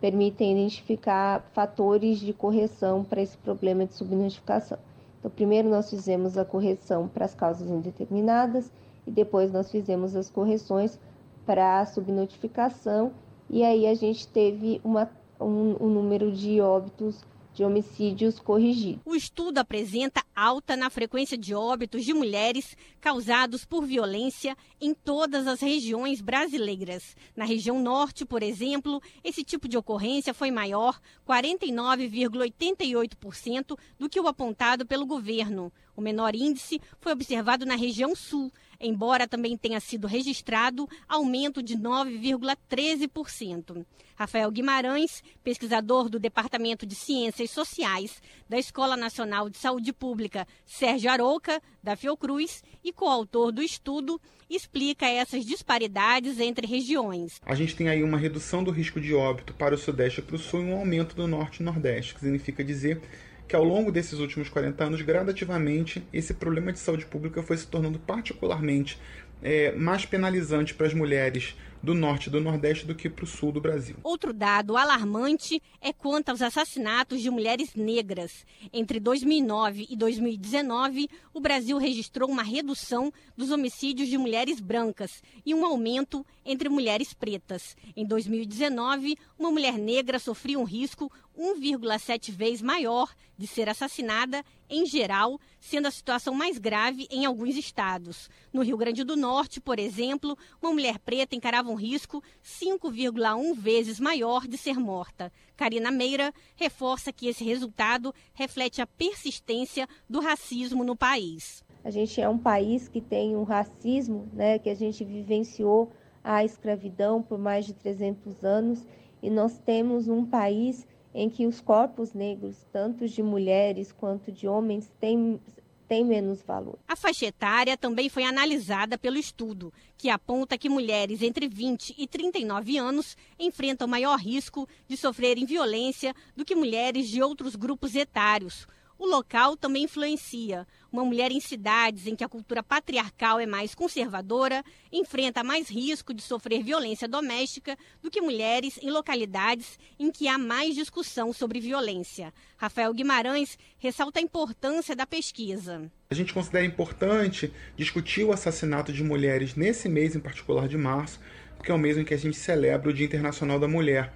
[0.00, 4.78] permitem identificar fatores de correção para esse problema de subnotificação.
[5.18, 8.70] Então, primeiro nós fizemos a correção para as causas indeterminadas
[9.06, 10.98] e depois nós fizemos as correções
[11.44, 13.12] para a subnotificação
[13.50, 17.24] e aí a gente teve uma, um, um número de óbitos
[17.58, 19.02] de homicídios corrigidos.
[19.04, 25.48] O estudo apresenta alta na frequência de óbitos de mulheres causados por violência em todas
[25.48, 27.16] as regiões brasileiras.
[27.34, 34.28] Na região norte, por exemplo, esse tipo de ocorrência foi maior, 49,88% do que o
[34.28, 35.72] apontado pelo governo.
[35.96, 41.76] O menor índice foi observado na região sul, embora também tenha sido registrado aumento de
[41.76, 43.84] 9,13%.
[44.16, 51.10] Rafael Guimarães, pesquisador do Departamento de Ciências Sociais da Escola Nacional de Saúde Pública Sérgio
[51.10, 54.20] Arouca, da Fiocruz, e coautor do estudo,
[54.50, 57.40] explica essas disparidades entre regiões.
[57.44, 60.36] A gente tem aí uma redução do risco de óbito para o Sudeste e para
[60.36, 63.00] o Sul e um aumento do Norte e Nordeste, que significa dizer
[63.48, 67.66] que ao longo desses últimos 40 anos, gradativamente, esse problema de saúde pública foi se
[67.66, 69.00] tornando particularmente
[69.42, 73.26] é, mais penalizante para as mulheres do norte e do nordeste do que para o
[73.26, 73.96] sul do Brasil.
[74.02, 78.44] Outro dado alarmante é quanto aos assassinatos de mulheres negras.
[78.72, 85.54] Entre 2009 e 2019, o Brasil registrou uma redução dos homicídios de mulheres brancas e
[85.54, 87.76] um aumento entre mulheres pretas.
[87.96, 94.84] Em 2019, uma mulher negra sofria um risco 1,7 vezes maior de ser assassinada em
[94.84, 98.28] geral, sendo a situação mais grave em alguns estados.
[98.52, 104.00] No Rio Grande do Norte, por exemplo, uma mulher preta encarava um risco 5,1 vezes
[104.00, 105.32] maior de ser morta.
[105.56, 111.62] Karina Meira reforça que esse resultado reflete a persistência do racismo no país.
[111.84, 116.44] A gente é um país que tem um racismo, né, que a gente vivenciou a
[116.44, 118.84] escravidão por mais de 300 anos
[119.22, 124.46] e nós temos um país em que os corpos negros, tanto de mulheres quanto de
[124.46, 125.40] homens, têm,
[125.86, 126.78] têm menos valor.
[126.86, 132.06] A faixa etária também foi analisada pelo estudo, que aponta que mulheres entre 20 e
[132.06, 138.66] 39 anos enfrentam maior risco de sofrerem violência do que mulheres de outros grupos etários.
[138.98, 140.66] O local também influencia.
[140.90, 146.12] Uma mulher em cidades em que a cultura patriarcal é mais conservadora enfrenta mais risco
[146.12, 151.60] de sofrer violência doméstica do que mulheres em localidades em que há mais discussão sobre
[151.60, 152.34] violência.
[152.56, 155.88] Rafael Guimarães ressalta a importância da pesquisa.
[156.10, 161.20] A gente considera importante discutir o assassinato de mulheres nesse mês em particular de março,
[161.56, 164.12] porque é o mês em que a gente celebra o Dia Internacional da Mulher.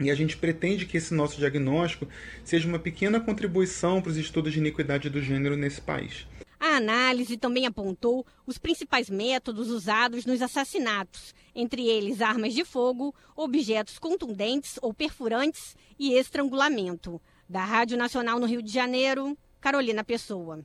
[0.00, 2.08] E a gente pretende que esse nosso diagnóstico
[2.42, 6.26] seja uma pequena contribuição para os estudos de iniquidade do gênero nesse país.
[6.58, 13.14] A análise também apontou os principais métodos usados nos assassinatos, entre eles armas de fogo,
[13.36, 17.20] objetos contundentes ou perfurantes e estrangulamento.
[17.48, 20.64] Da Rádio Nacional no Rio de Janeiro, Carolina Pessoa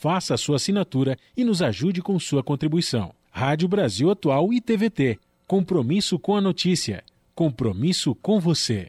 [0.00, 3.12] faça a sua assinatura e nos ajude com sua contribuição.
[3.30, 5.18] Rádio Brasil Atual e TVT.
[5.46, 7.04] Compromisso com a notícia.
[7.34, 8.88] Compromisso com você.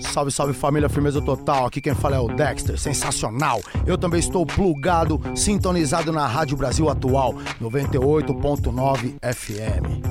[0.00, 1.66] Salve, salve família, firmeza total.
[1.66, 3.60] Aqui quem fala é o Dexter, sensacional.
[3.84, 10.02] Eu também estou plugado, sintonizado na Rádio Brasil Atual, 98.9 FM.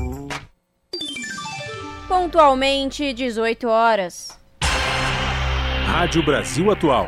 [2.08, 4.38] Pontualmente, 18 horas.
[5.86, 7.08] Rádio Brasil Atual.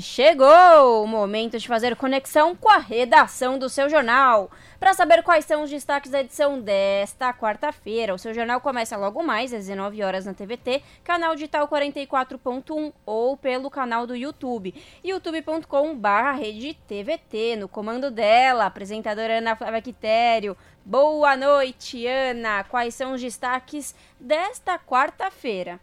[0.00, 4.50] chegou o momento de fazer conexão com a redação do seu jornal.
[4.78, 9.22] Para saber quais são os destaques da edição desta quarta-feira, o seu jornal começa logo
[9.22, 17.56] mais às 19 horas na TVT, canal digital 44.1 ou pelo canal do YouTube, youtube.com/redetvt.
[17.56, 20.56] No comando dela, apresentadora Ana Flávia Quitério.
[20.84, 22.62] Boa noite, Ana.
[22.64, 25.80] Quais são os destaques desta quarta-feira?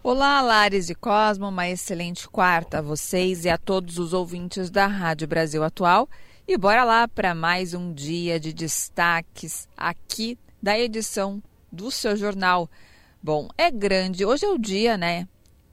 [0.00, 4.86] Olá, Lares e Cosmo, uma excelente quarta a vocês e a todos os ouvintes da
[4.86, 6.08] Rádio Brasil Atual.
[6.46, 12.70] E bora lá para mais um dia de destaques aqui da edição do seu jornal.
[13.20, 15.26] Bom, é grande, hoje é o dia, né,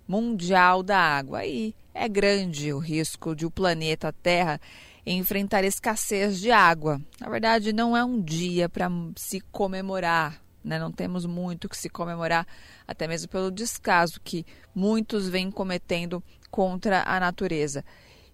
[0.07, 4.59] mundial da água e é grande o risco de o planeta Terra
[5.05, 6.99] enfrentar escassez de água.
[7.21, 10.79] Na verdade, não é um dia para se comemorar, né?
[10.79, 12.45] Não temos muito que se comemorar,
[12.87, 17.85] até mesmo pelo descaso que muitos vêm cometendo contra a natureza.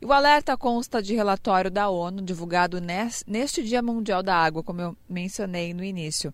[0.02, 2.82] E o alerta consta de relatório da ONU divulgado
[3.28, 6.34] neste Dia Mundial da Água, como eu mencionei no início.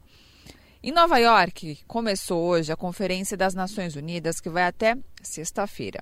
[0.88, 6.02] Em Nova York, começou hoje a Conferência das Nações Unidas, que vai até sexta-feira.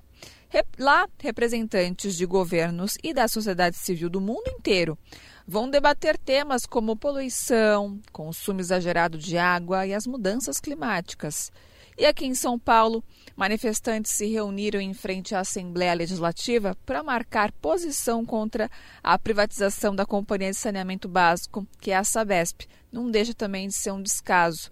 [0.78, 4.96] Lá, representantes de governos e da sociedade civil do mundo inteiro
[5.44, 11.50] vão debater temas como poluição, consumo exagerado de água e as mudanças climáticas.
[11.98, 13.02] E aqui em São Paulo,
[13.34, 18.70] manifestantes se reuniram em frente à Assembleia Legislativa para marcar posição contra
[19.02, 22.66] a privatização da Companhia de Saneamento Básico, que é a Sabesp.
[22.92, 24.68] Não deixa também de ser um descaso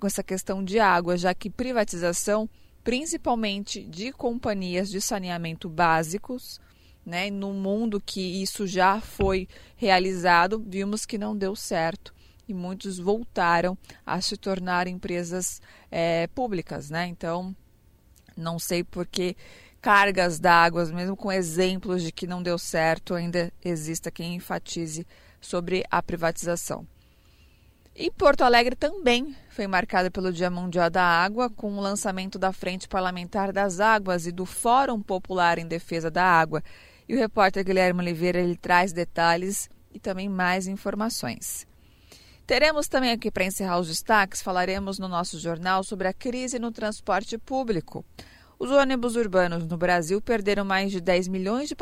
[0.00, 2.48] com essa questão de água, já que privatização,
[2.82, 6.58] principalmente de companhias de saneamento básicos,
[7.04, 7.30] né?
[7.30, 9.46] No mundo que isso já foi
[9.76, 12.14] realizado, vimos que não deu certo
[12.48, 15.60] e muitos voltaram a se tornar empresas
[15.92, 17.06] é, públicas, né?
[17.06, 17.54] Então,
[18.34, 19.36] não sei por que
[19.80, 25.06] cargas d'água, mesmo com exemplos de que não deu certo, ainda exista quem enfatize
[25.40, 26.86] sobre a privatização.
[27.94, 32.52] E Porto Alegre também foi marcada pelo Dia Mundial da Água, com o lançamento da
[32.52, 36.62] Frente Parlamentar das Águas e do Fórum Popular em Defesa da Água,
[37.06, 41.66] e o repórter Guilherme Oliveira ele traz detalhes e também mais informações.
[42.52, 46.70] Teremos também aqui para encerrar os destaques, falaremos no nosso jornal sobre a crise no
[46.70, 48.04] transporte público.
[48.58, 51.74] Os ônibus urbanos no Brasil perderam mais de 10 milhões de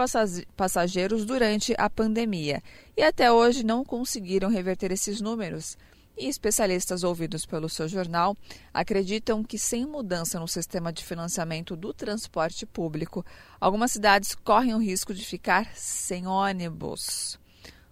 [0.56, 2.62] passageiros durante a pandemia
[2.96, 5.76] e até hoje não conseguiram reverter esses números.
[6.16, 8.36] E especialistas ouvidos pelo seu jornal
[8.72, 13.26] acreditam que, sem mudança no sistema de financiamento do transporte público,
[13.60, 17.39] algumas cidades correm o risco de ficar sem ônibus.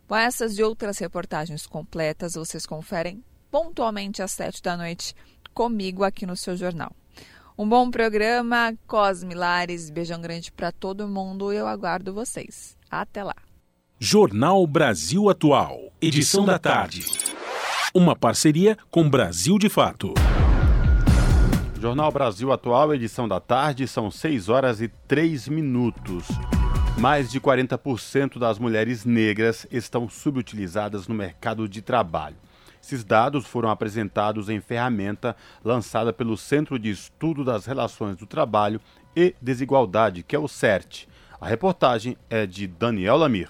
[0.09, 5.15] Com essas e outras reportagens completas, vocês conferem pontualmente às sete da noite
[5.53, 6.91] comigo aqui no seu jornal.
[7.59, 12.75] Um bom programa, Cosme Lares, beijão grande para todo mundo e eu aguardo vocês.
[12.91, 13.35] Até lá.
[14.01, 17.05] Jornal Brasil Atual, edição da tarde.
[17.93, 20.15] Uma parceria com Brasil de Fato.
[21.79, 26.27] Jornal Brasil Atual, edição da tarde, são 6 horas e 3 minutos.
[27.01, 32.35] Mais de 40% das mulheres negras estão subutilizadas no mercado de trabalho.
[32.83, 38.81] Esses dados foram apresentados em ferramenta lançada pelo Centro de Estudo das Relações do Trabalho
[39.15, 41.07] e Desigualdade, que é o CERT.
[41.41, 43.49] A reportagem é de Daniel Lamir.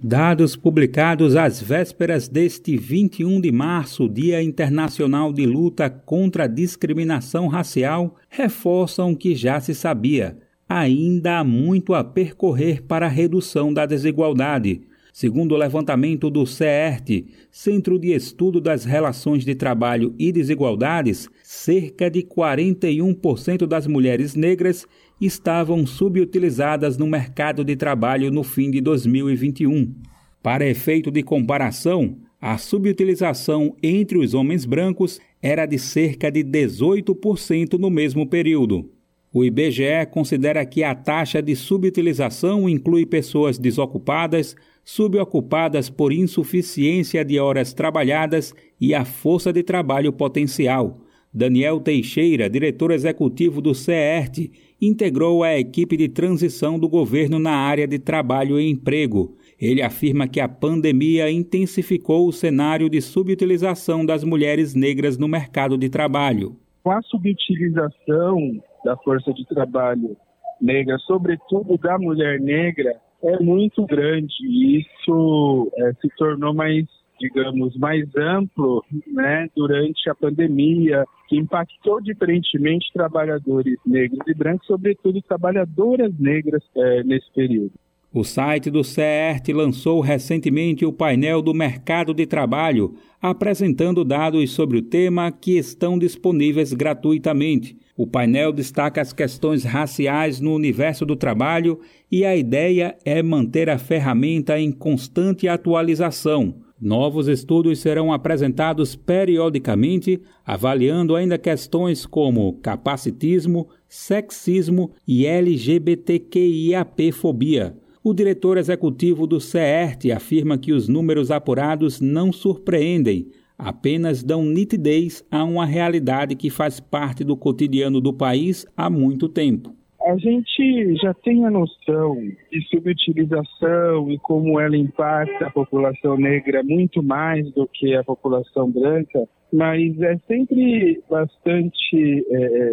[0.00, 7.46] Dados publicados às vésperas deste 21 de março, Dia Internacional de Luta contra a Discriminação
[7.46, 10.47] Racial, reforçam o que já se sabia.
[10.68, 14.82] Ainda há muito a percorrer para a redução da desigualdade.
[15.14, 22.10] Segundo o levantamento do CERT, Centro de Estudo das Relações de Trabalho e Desigualdades, cerca
[22.10, 24.86] de 41% das mulheres negras
[25.18, 29.94] estavam subutilizadas no mercado de trabalho no fim de 2021.
[30.42, 37.78] Para efeito de comparação, a subutilização entre os homens brancos era de cerca de 18%
[37.78, 38.97] no mesmo período.
[39.32, 47.38] O IBGE considera que a taxa de subutilização inclui pessoas desocupadas, subocupadas por insuficiência de
[47.38, 50.98] horas trabalhadas e a força de trabalho potencial.
[51.32, 54.50] Daniel Teixeira, diretor executivo do CERT,
[54.80, 59.36] integrou a equipe de transição do governo na área de trabalho e emprego.
[59.60, 65.76] Ele afirma que a pandemia intensificou o cenário de subutilização das mulheres negras no mercado
[65.76, 66.56] de trabalho.
[66.82, 70.16] Com a subutilização da força de trabalho
[70.58, 74.34] negra, sobretudo da mulher negra, é muito grande.
[74.42, 76.86] E isso é, se tornou mais
[77.20, 85.20] digamos, mais amplo né, durante a pandemia, que impactou diferentemente trabalhadores negros e brancos, sobretudo
[85.22, 87.72] trabalhadoras negras é, nesse período.
[88.14, 94.78] O site do CERT lançou recentemente o painel do mercado de trabalho, apresentando dados sobre
[94.78, 97.76] o tema que estão disponíveis gratuitamente.
[97.98, 101.80] O painel destaca as questões raciais no universo do trabalho
[102.10, 110.22] e a ideia é manter a ferramenta em constante atualização Novos estudos serão apresentados periodicamente,
[110.46, 117.76] avaliando ainda questões como capacitismo, sexismo e LGBTQIAP-fobia.
[118.00, 123.26] O diretor executivo do CERT afirma que os números apurados não surpreendem,
[123.58, 129.28] apenas dão nitidez a uma realidade que faz parte do cotidiano do país há muito
[129.28, 129.74] tempo.
[130.06, 132.16] A gente já tem a noção
[132.50, 138.70] de subutilização e como ela impacta a população negra muito mais do que a população
[138.70, 142.72] branca, mas é sempre bastante, é,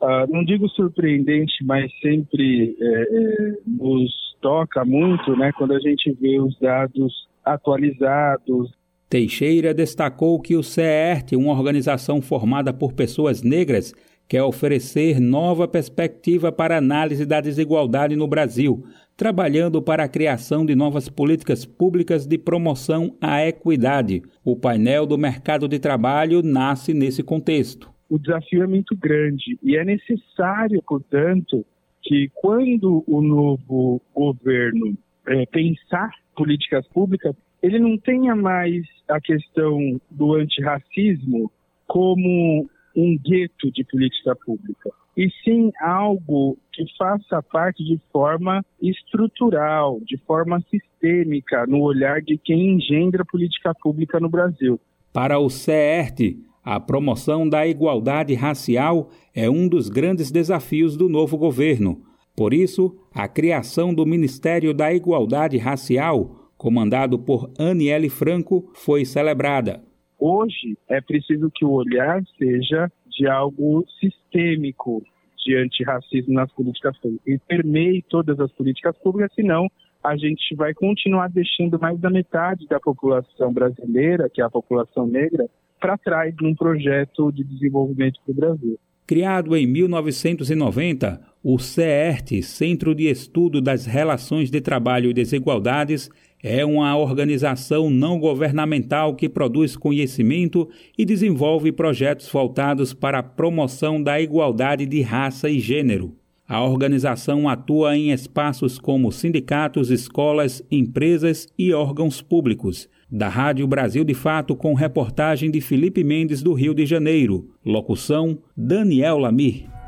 [0.00, 4.10] uh, não digo surpreendente, mas sempre é, nos
[4.40, 8.70] toca muito, né, quando a gente vê os dados atualizados,
[9.10, 13.92] Teixeira destacou que o CERT, uma organização formada por pessoas negras,
[14.28, 18.84] quer oferecer nova perspectiva para análise da desigualdade no Brasil,
[19.16, 24.22] trabalhando para a criação de novas políticas públicas de promoção à equidade.
[24.44, 27.90] O painel do mercado de trabalho nasce nesse contexto.
[28.08, 31.66] O desafio é muito grande e é necessário, portanto,
[32.00, 34.96] que quando o novo governo
[35.26, 41.50] é, pensar políticas públicas, ele não tenha mais a questão do antirracismo
[41.86, 50.00] como um gueto de política pública, e sim algo que faça parte de forma estrutural,
[50.00, 54.80] de forma sistêmica, no olhar de quem engendra política pública no Brasil.
[55.12, 61.36] Para o CERT, a promoção da igualdade racial é um dos grandes desafios do novo
[61.36, 62.02] governo.
[62.36, 69.82] Por isso, a criação do Ministério da Igualdade Racial, comandado por Aniele Franco, foi celebrada.
[70.18, 75.02] Hoje é preciso que o olhar seja de algo sistêmico
[75.42, 79.68] de antirracismo nas políticas públicas e permeie todas as políticas públicas, senão
[80.04, 85.06] a gente vai continuar deixando mais da metade da população brasileira, que é a população
[85.06, 85.48] negra,
[85.80, 88.78] para trás num projeto de desenvolvimento para o Brasil.
[89.06, 96.10] Criado em 1990, o CERT, Centro de Estudo das Relações de Trabalho e Desigualdades,
[96.42, 104.02] é uma organização não governamental que produz conhecimento e desenvolve projetos voltados para a promoção
[104.02, 106.16] da igualdade de raça e gênero.
[106.48, 112.88] A organização atua em espaços como sindicatos, escolas, empresas e órgãos públicos.
[113.08, 117.50] Da Rádio Brasil de Fato, com reportagem de Felipe Mendes, do Rio de Janeiro.
[117.64, 119.79] Locução: Daniel Lamir.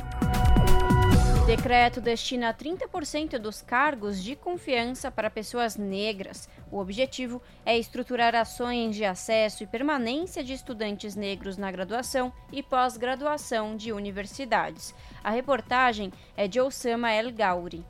[1.46, 6.48] Decreto destina 30% dos cargos de confiança para pessoas negras.
[6.70, 12.62] O objetivo é estruturar ações de acesso e permanência de estudantes negros na graduação e
[12.62, 14.94] pós-graduação de universidades.
[15.22, 17.84] A reportagem é de Osama El Gauri.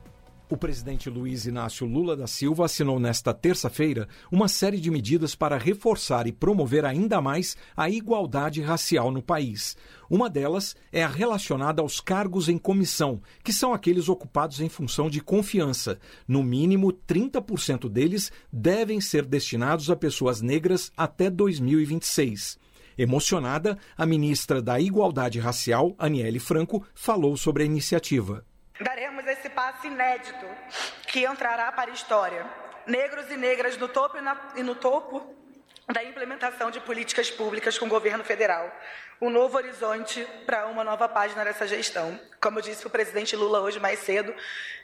[0.53, 5.57] O presidente Luiz Inácio Lula da Silva assinou nesta terça-feira uma série de medidas para
[5.57, 9.75] reforçar e promover ainda mais a igualdade racial no país.
[10.07, 15.09] Uma delas é a relacionada aos cargos em comissão, que são aqueles ocupados em função
[15.09, 15.97] de confiança.
[16.27, 22.59] No mínimo, 30% deles devem ser destinados a pessoas negras até 2026.
[22.95, 28.45] Emocionada, a ministra da Igualdade Racial, Aniele Franco, falou sobre a iniciativa.
[28.83, 29.42] Daremos esse
[29.83, 30.45] passo inédito
[31.07, 32.45] que entrará para a história.
[32.87, 35.21] Negros e negras no topo e, na, e no topo
[35.91, 38.71] da implementação de políticas públicas com o governo federal.
[39.21, 42.19] Um novo horizonte para uma nova página dessa gestão.
[42.41, 44.33] Como disse o presidente Lula hoje mais cedo,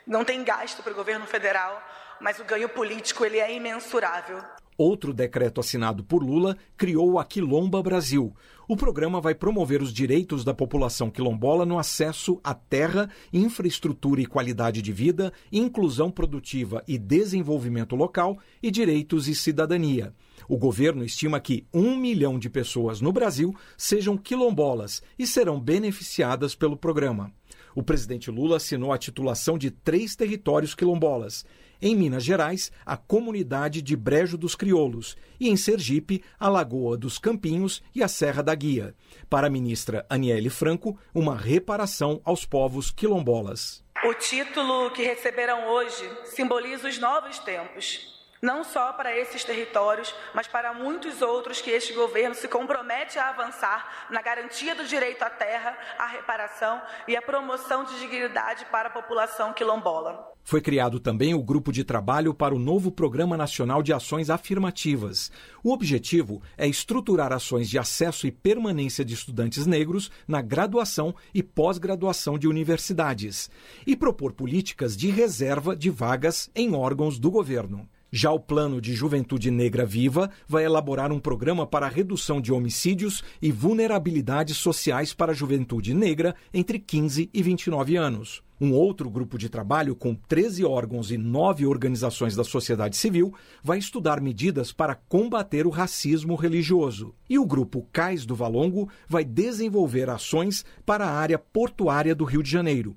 [0.06, 1.82] não tem gasto para o governo federal,
[2.20, 4.42] mas o ganho político ele é imensurável.
[4.76, 8.34] Outro decreto assinado por Lula criou a Quilomba Brasil.
[8.70, 14.26] O programa vai promover os direitos da população quilombola no acesso à terra, infraestrutura e
[14.26, 20.14] qualidade de vida, inclusão produtiva e desenvolvimento local e direitos e cidadania.
[20.48, 26.54] O governo estima que um milhão de pessoas no Brasil sejam quilombolas e serão beneficiadas
[26.54, 27.32] pelo programa.
[27.74, 31.44] O presidente Lula assinou a titulação de três territórios quilombolas
[31.82, 35.16] em Minas Gerais, a comunidade de Brejo dos Crioulos.
[35.38, 38.94] E em Sergipe, a Lagoa dos Campinhos e a Serra da Guia.
[39.28, 43.82] Para a ministra Aniele Franco, uma reparação aos povos quilombolas.
[44.04, 50.46] O título que receberão hoje simboliza os novos tempos não só para esses territórios, mas
[50.46, 55.30] para muitos outros que este governo se compromete a avançar na garantia do direito à
[55.30, 60.30] terra, à reparação e à promoção de dignidade para a população quilombola.
[60.42, 65.30] Foi criado também o grupo de trabalho para o novo Programa Nacional de Ações Afirmativas.
[65.62, 71.42] O objetivo é estruturar ações de acesso e permanência de estudantes negros na graduação e
[71.42, 73.50] pós-graduação de universidades
[73.86, 77.88] e propor políticas de reserva de vagas em órgãos do governo.
[78.12, 82.52] Já o Plano de Juventude Negra Viva vai elaborar um programa para a redução de
[82.52, 88.42] homicídios e vulnerabilidades sociais para a juventude negra entre 15 e 29 anos.
[88.60, 93.32] Um outro grupo de trabalho, com 13 órgãos e 9 organizações da sociedade civil,
[93.62, 97.14] vai estudar medidas para combater o racismo religioso.
[97.28, 102.42] E o grupo Cais do Valongo vai desenvolver ações para a área portuária do Rio
[102.42, 102.94] de Janeiro.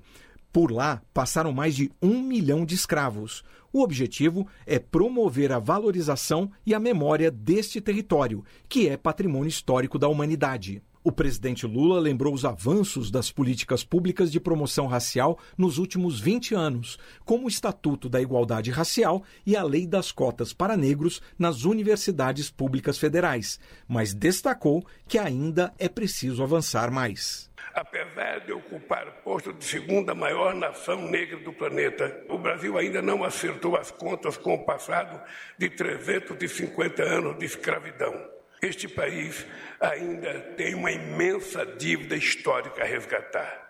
[0.54, 3.42] Por lá passaram mais de um milhão de escravos.
[3.72, 9.98] O objetivo é promover a valorização e a memória deste território, que é patrimônio histórico
[9.98, 10.80] da humanidade.
[11.02, 16.54] O presidente Lula lembrou os avanços das políticas públicas de promoção racial nos últimos 20
[16.54, 21.64] anos, como o Estatuto da Igualdade Racial e a Lei das Cotas para Negros nas
[21.64, 23.58] universidades públicas federais,
[23.88, 27.50] mas destacou que ainda é preciso avançar mais.
[27.74, 33.02] Apesar de ocupar o posto de segunda maior nação negra do planeta, o Brasil ainda
[33.02, 35.20] não acertou as contas com o passado
[35.58, 38.14] de 350 anos de escravidão.
[38.62, 39.44] Este país
[39.80, 43.64] ainda tem uma imensa dívida histórica a resgatar.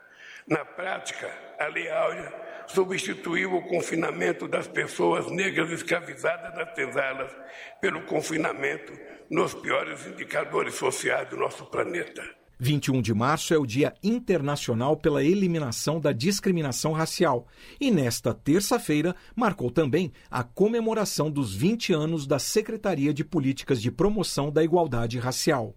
[0.47, 2.31] Na prática, a Lei Áurea
[2.67, 7.35] substituiu o confinamento das pessoas negras escravizadas nas senzalas
[7.81, 8.93] pelo confinamento
[9.31, 12.44] nos piores indicadores sociais do nosso planeta.
[12.59, 17.47] 21 de março é o Dia Internacional pela Eliminação da Discriminação Racial
[17.81, 23.91] e nesta terça-feira marcou também a comemoração dos 20 anos da Secretaria de Políticas de
[23.91, 25.75] Promoção da Igualdade Racial.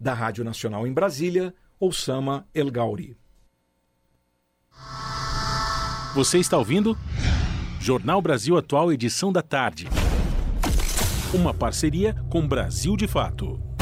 [0.00, 3.16] Da Rádio Nacional em Brasília, Osama El Gauri.
[6.14, 6.96] Você está ouvindo?
[7.80, 9.88] Jornal Brasil Atual, edição da tarde.
[11.34, 13.73] Uma parceria com Brasil de Fato.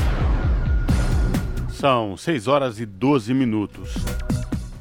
[1.82, 3.92] São 6 horas e 12 minutos.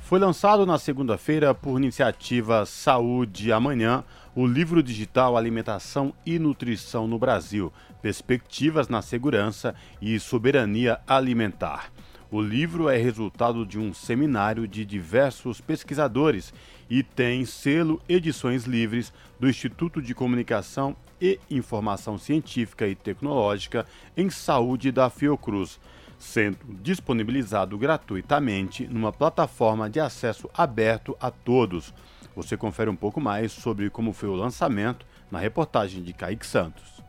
[0.03, 4.03] Foi lançado na segunda-feira por iniciativa Saúde Amanhã
[4.35, 7.73] o livro digital Alimentação e Nutrição no Brasil:
[8.03, 11.91] Perspectivas na Segurança e Soberania Alimentar.
[12.29, 16.53] O livro é resultado de um seminário de diversos pesquisadores
[16.87, 24.29] e tem selo Edições Livres do Instituto de Comunicação e informação científica e tecnológica em
[24.29, 25.79] saúde da Fiocruz,
[26.21, 31.93] sendo disponibilizado gratuitamente numa plataforma de acesso aberto a todos.
[32.35, 37.01] Você confere um pouco mais sobre como foi o lançamento na reportagem de Kaique Santos.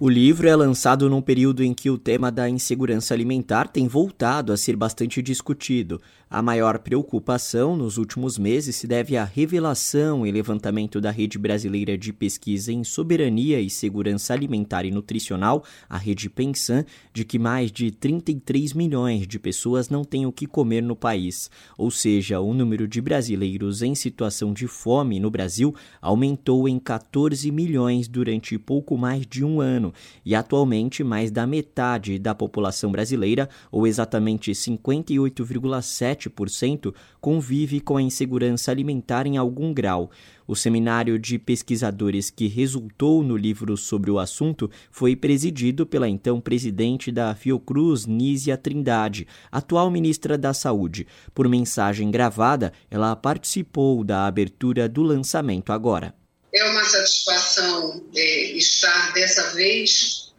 [0.00, 4.52] O livro é lançado num período em que o tema da insegurança alimentar tem voltado
[4.52, 6.00] a ser bastante discutido.
[6.32, 11.98] A maior preocupação nos últimos meses se deve à revelação e levantamento da Rede Brasileira
[11.98, 17.72] de Pesquisa em Soberania e Segurança Alimentar e Nutricional, a Rede Pensan, de que mais
[17.72, 21.50] de 33 milhões de pessoas não têm o que comer no país.
[21.76, 27.50] Ou seja, o número de brasileiros em situação de fome no Brasil aumentou em 14
[27.50, 29.92] milhões durante pouco mais de um ano
[30.24, 38.02] e atualmente mais da metade da população brasileira, ou exatamente 58,7 7% convive com a
[38.02, 40.10] insegurança alimentar em algum grau.
[40.46, 46.40] O seminário de pesquisadores que resultou no livro sobre o assunto foi presidido pela então
[46.40, 51.06] presidente da Fiocruz, Nízia Trindade, atual ministra da Saúde.
[51.32, 56.14] Por mensagem gravada, ela participou da abertura do lançamento agora.
[56.52, 60.34] É uma satisfação é, estar dessa vez,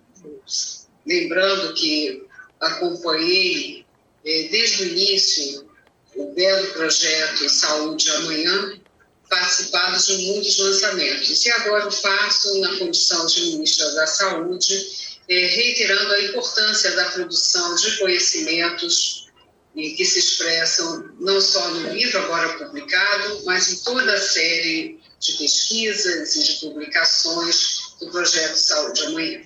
[1.06, 2.28] lembrando que
[2.60, 3.86] acompanhei
[4.26, 5.71] é, desde o início
[6.16, 8.80] o belo projeto Saúde Amanhã,
[9.30, 11.46] participados de muitos lançamentos.
[11.46, 17.76] E agora faço na condição de ministra da Saúde, eh, reiterando a importância da produção
[17.76, 19.22] de conhecimentos
[19.74, 25.34] que se expressam não só no livro agora publicado, mas em toda a série de
[25.38, 29.42] pesquisas e de publicações do projeto Saúde Amanhã.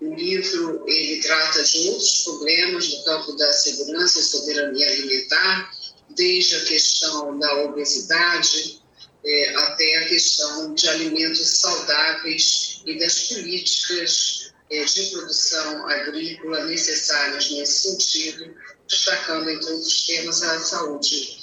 [0.00, 5.70] O livro ele trata de outros problemas no campo da segurança e soberania alimentar,
[6.18, 8.82] desde a questão da obesidade
[9.24, 17.50] é, até a questão de alimentos saudáveis e das políticas é, de produção agrícola necessárias
[17.50, 18.54] nesse sentido,
[18.86, 21.38] destacando, entre outros temas, a saúde,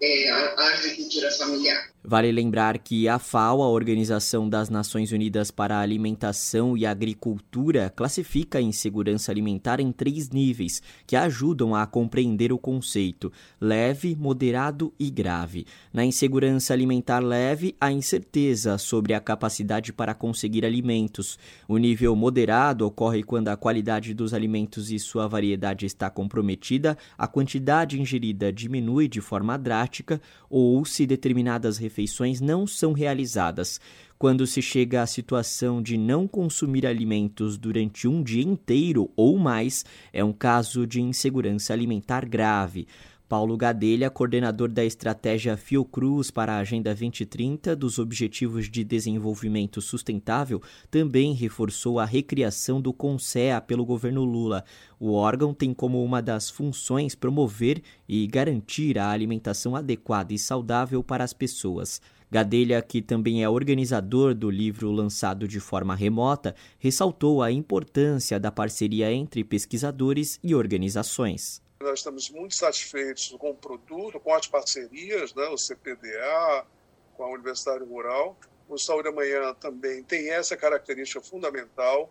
[0.00, 1.95] é, a agricultura familiar.
[2.08, 7.90] Vale lembrar que a FAO, a Organização das Nações Unidas para a Alimentação e Agricultura,
[7.90, 14.94] classifica a insegurança alimentar em três níveis, que ajudam a compreender o conceito: leve, moderado
[15.00, 15.66] e grave.
[15.92, 21.36] Na insegurança alimentar leve, a incerteza sobre a capacidade para conseguir alimentos.
[21.66, 27.26] O nível moderado ocorre quando a qualidade dos alimentos e sua variedade está comprometida, a
[27.26, 31.95] quantidade ingerida diminui de forma drástica ou se determinadas refeições
[32.40, 33.80] não são realizadas.
[34.18, 39.84] Quando se chega à situação de não consumir alimentos durante um dia inteiro ou mais,
[40.12, 42.86] é um caso de insegurança alimentar grave.
[43.28, 50.62] Paulo Gadelha, coordenador da estratégia Fiocruz para a Agenda 2030 dos Objetivos de Desenvolvimento Sustentável,
[50.88, 54.64] também reforçou a recriação do CONSEA pelo governo Lula.
[55.00, 61.02] O órgão tem como uma das funções promover e garantir a alimentação adequada e saudável
[61.02, 62.00] para as pessoas.
[62.30, 68.52] Gadelha, que também é organizador do livro lançado de forma remota, ressaltou a importância da
[68.52, 71.65] parceria entre pesquisadores e organizações.
[71.78, 76.66] Nós estamos muito satisfeitos com o produto, com as parcerias, né, o CPDA,
[77.14, 78.36] com a Universidade Rural.
[78.66, 82.10] O Saúde Amanhã também tem essa característica fundamental.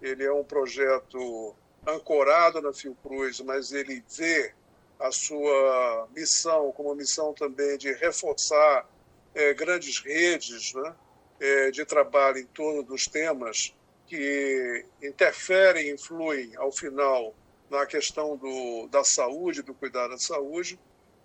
[0.00, 1.54] Ele é um projeto
[1.86, 4.54] ancorado na Fiocruz, mas ele vê
[5.00, 8.88] a sua missão como missão também de reforçar
[9.34, 10.94] é, grandes redes né,
[11.40, 13.74] é, de trabalho em torno dos temas
[14.06, 17.34] que interferem, influem, ao final,
[17.72, 20.78] na questão do, da saúde, do cuidado da saúde,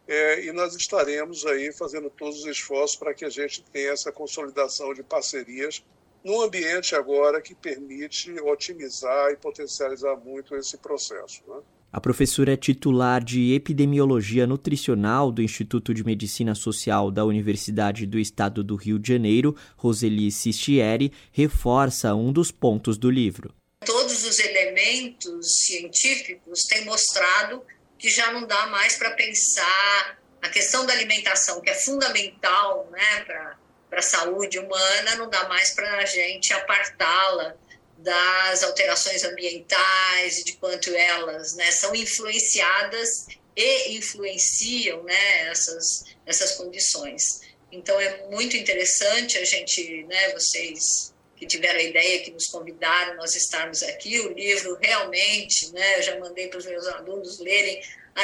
[0.07, 4.11] é, e nós estaremos aí fazendo todos os esforços para que a gente tenha essa
[4.11, 5.83] consolidação de parcerias
[6.23, 11.41] num ambiente agora que permite otimizar e potencializar muito esse processo.
[11.45, 11.59] Né?
[11.91, 18.63] A professora titular de Epidemiologia Nutricional do Instituto de Medicina Social da Universidade do Estado
[18.63, 25.63] do Rio de Janeiro, Roseli Sistieri, reforça um dos pontos do livro todos os elementos
[25.63, 27.65] científicos têm mostrado
[27.97, 33.25] que já não dá mais para pensar a questão da alimentação, que é fundamental né,
[33.25, 37.55] para a saúde humana, não dá mais para a gente apartá-la
[37.97, 46.51] das alterações ambientais e de quanto elas né, são influenciadas e influenciam né, essas, essas
[46.51, 47.41] condições.
[47.71, 53.15] Então é muito interessante a gente, né, vocês que tiveram a ideia, que nos convidaram
[53.15, 54.19] nós estarmos aqui.
[54.19, 57.81] O livro realmente, né, eu já mandei para os meus alunos lerem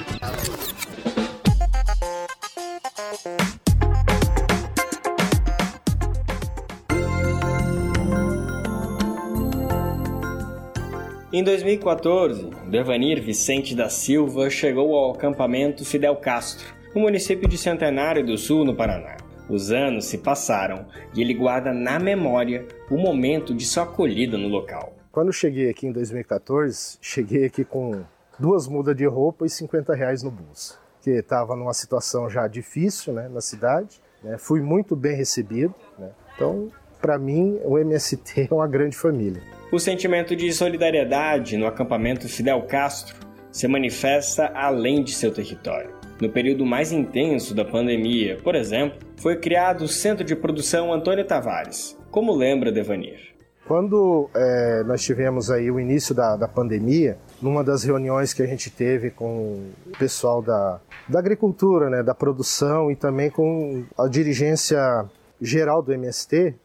[11.31, 18.25] Em 2014, Devanir Vicente da Silva chegou ao acampamento Fidel Castro, no município de Centenário
[18.25, 19.15] do Sul, no Paraná.
[19.47, 24.47] Os anos se passaram e ele guarda na memória o momento de sua acolhida no
[24.47, 24.95] local.
[25.11, 28.01] Quando cheguei aqui em 2014, cheguei aqui com
[28.39, 33.13] duas mudas de roupa e 50 reais no bolso, que estava numa situação já difícil
[33.13, 34.01] né, na cidade.
[34.23, 35.75] Né, fui muito bem recebido.
[35.95, 39.58] Né, então, para mim, o MST é uma grande família.
[39.71, 43.15] O sentimento de solidariedade no acampamento Fidel Castro
[43.51, 45.91] se manifesta além de seu território.
[46.19, 51.23] No período mais intenso da pandemia, por exemplo, foi criado o Centro de Produção Antônio
[51.23, 53.35] Tavares, como lembra Devanir.
[53.67, 58.47] Quando é, nós tivemos aí o início da, da pandemia, numa das reuniões que a
[58.47, 64.07] gente teve com o pessoal da, da agricultura, né, da produção e também com a
[64.07, 65.05] dirigência
[65.39, 66.55] geral do MST,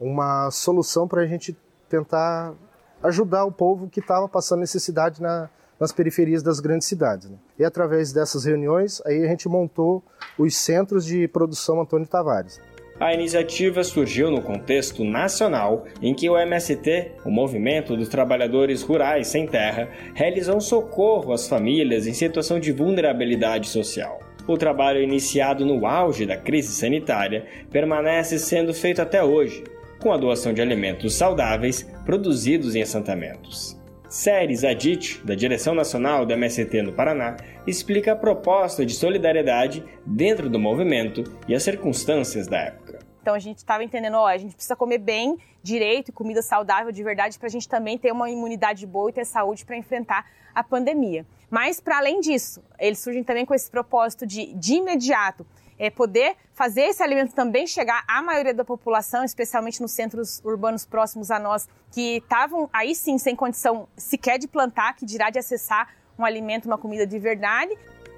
[0.00, 1.54] uma solução para a gente
[1.94, 2.54] tentar
[3.02, 5.48] ajudar o povo que estava passando necessidade na,
[5.78, 7.30] nas periferias das grandes cidades.
[7.30, 7.36] Né?
[7.58, 10.02] E através dessas reuniões, aí a gente montou
[10.38, 12.60] os centros de produção Antônio Tavares.
[12.98, 19.26] A iniciativa surgiu no contexto nacional em que o MST, o Movimento dos Trabalhadores Rurais
[19.26, 24.20] Sem Terra, realizou um socorro às famílias em situação de vulnerabilidade social.
[24.46, 29.64] O trabalho iniciado no auge da crise sanitária permanece sendo feito até hoje,
[30.04, 33.74] com a doação de alimentos saudáveis produzidos em assentamentos.
[34.06, 40.50] Séries Adit, da Direção Nacional do MST no Paraná, explica a proposta de solidariedade dentro
[40.50, 42.98] do movimento e as circunstâncias da época.
[43.22, 46.92] Então a gente estava entendendo, ó, a gente precisa comer bem, direito e comida saudável
[46.92, 50.26] de verdade para a gente também ter uma imunidade boa e ter saúde para enfrentar
[50.54, 51.24] a pandemia.
[51.48, 55.46] Mas para além disso, eles surgem também com esse propósito de de imediato
[55.78, 60.84] é, poder fazer esse alimento também chegar à maioria da população, especialmente nos centros urbanos
[60.84, 65.38] próximos a nós, que estavam aí sim sem condição sequer de plantar, que dirá de
[65.38, 65.88] acessar
[66.18, 67.76] um alimento, uma comida de verdade.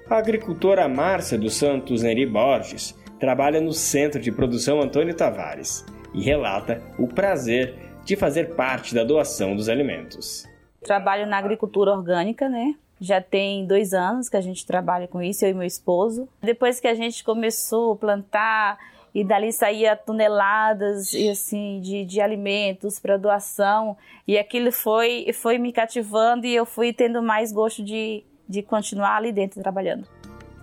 [0.09, 6.21] A agricultora Márcia dos Santos Neri Borges trabalha no Centro de Produção Antônio Tavares e
[6.21, 7.75] relata o prazer
[8.05, 10.47] de fazer parte da doação dos alimentos.
[10.81, 12.75] Trabalho na agricultura orgânica, né?
[12.99, 16.27] Já tem dois anos que a gente trabalha com isso, eu e meu esposo.
[16.41, 18.77] Depois que a gente começou a plantar
[19.13, 23.97] e dali saía toneladas e assim de, de alimentos para doação
[24.27, 29.17] e aquilo foi foi me cativando e eu fui tendo mais gosto de, de continuar
[29.17, 30.07] ali dentro trabalhando.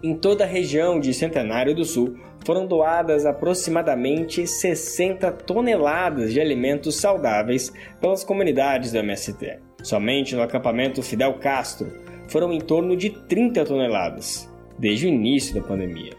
[0.02, 6.97] Em toda a região de Centenário do Sul foram doadas aproximadamente 60 toneladas de alimentos
[6.97, 9.61] saudáveis pelas comunidades do MST.
[9.82, 14.49] Somente no acampamento Fidel Castro foram em torno de 30 toneladas,
[14.79, 16.13] desde o início da pandemia.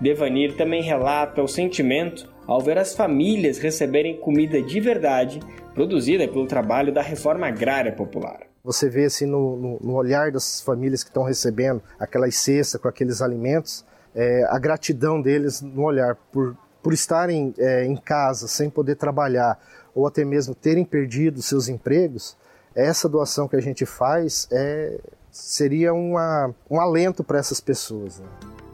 [0.00, 5.40] Devanir também relata o sentimento ao ver as famílias receberem comida de verdade
[5.74, 8.40] produzida pelo trabalho da reforma agrária popular.
[8.64, 12.88] Você vê assim no, no, no olhar das famílias que estão recebendo aquelas cestas com
[12.88, 13.84] aqueles alimentos,
[14.14, 19.58] é, a gratidão deles no olhar por, por estarem é, em casa sem poder trabalhar
[19.94, 22.36] ou até mesmo terem perdido seus empregos.
[22.74, 24.98] Essa doação que a gente faz é,
[25.36, 28.18] seria uma, um alento para essas pessoas.
[28.18, 28.26] Né?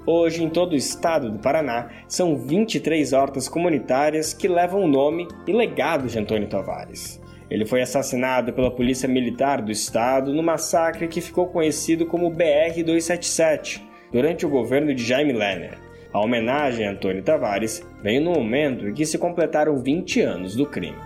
[0.06, 5.28] Hoje, em todo o estado do Paraná, são 23 hortas comunitárias que levam o nome
[5.46, 7.20] e legado de Antônio Tavares.
[7.50, 13.82] Ele foi assassinado pela Polícia Militar do Estado no massacre que ficou conhecido como BR-277,
[14.10, 15.78] durante o governo de Jaime Lerner.
[16.12, 20.66] A homenagem a Antônio Tavares veio no momento em que se completaram 20 anos do
[20.66, 20.96] crime.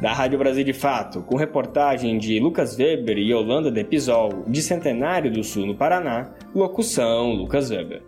[0.00, 5.32] Da Rádio Brasil de Fato, com reportagem de Lucas Weber e Yolanda Depisol, de Centenário
[5.32, 8.00] do Sul, no Paraná, locução Lucas Weber.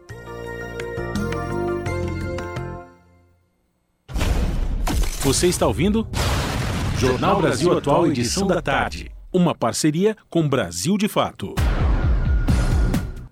[5.23, 6.07] Você está ouvindo?
[6.97, 9.11] Jornal Brasil Atual, edição da tarde.
[9.33, 11.57] Uma parceria com Brasil de Fato.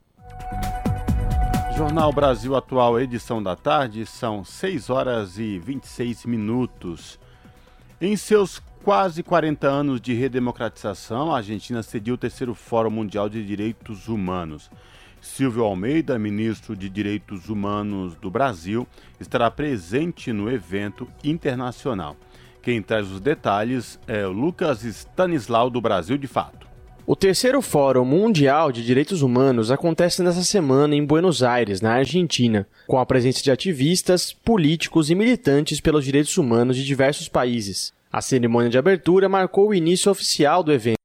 [1.77, 7.19] Jornal Brasil Atual, edição da tarde, são 6 horas e 26 minutos.
[8.01, 13.45] Em seus quase 40 anos de redemocratização, a Argentina cediu o terceiro Fórum Mundial de
[13.45, 14.71] Direitos Humanos.
[15.21, 18.87] Silvio Almeida, ministro de Direitos Humanos do Brasil,
[19.19, 22.15] estará presente no evento internacional.
[22.65, 26.67] Quem traz os detalhes é Lucas Stanislau, do Brasil de Fato.
[27.07, 32.67] O terceiro Fórum Mundial de Direitos Humanos acontece nesta semana em Buenos Aires, na Argentina,
[32.87, 37.93] com a presença de ativistas, políticos e militantes pelos direitos humanos de diversos países.
[38.11, 40.97] A cerimônia de abertura marcou o início oficial do evento,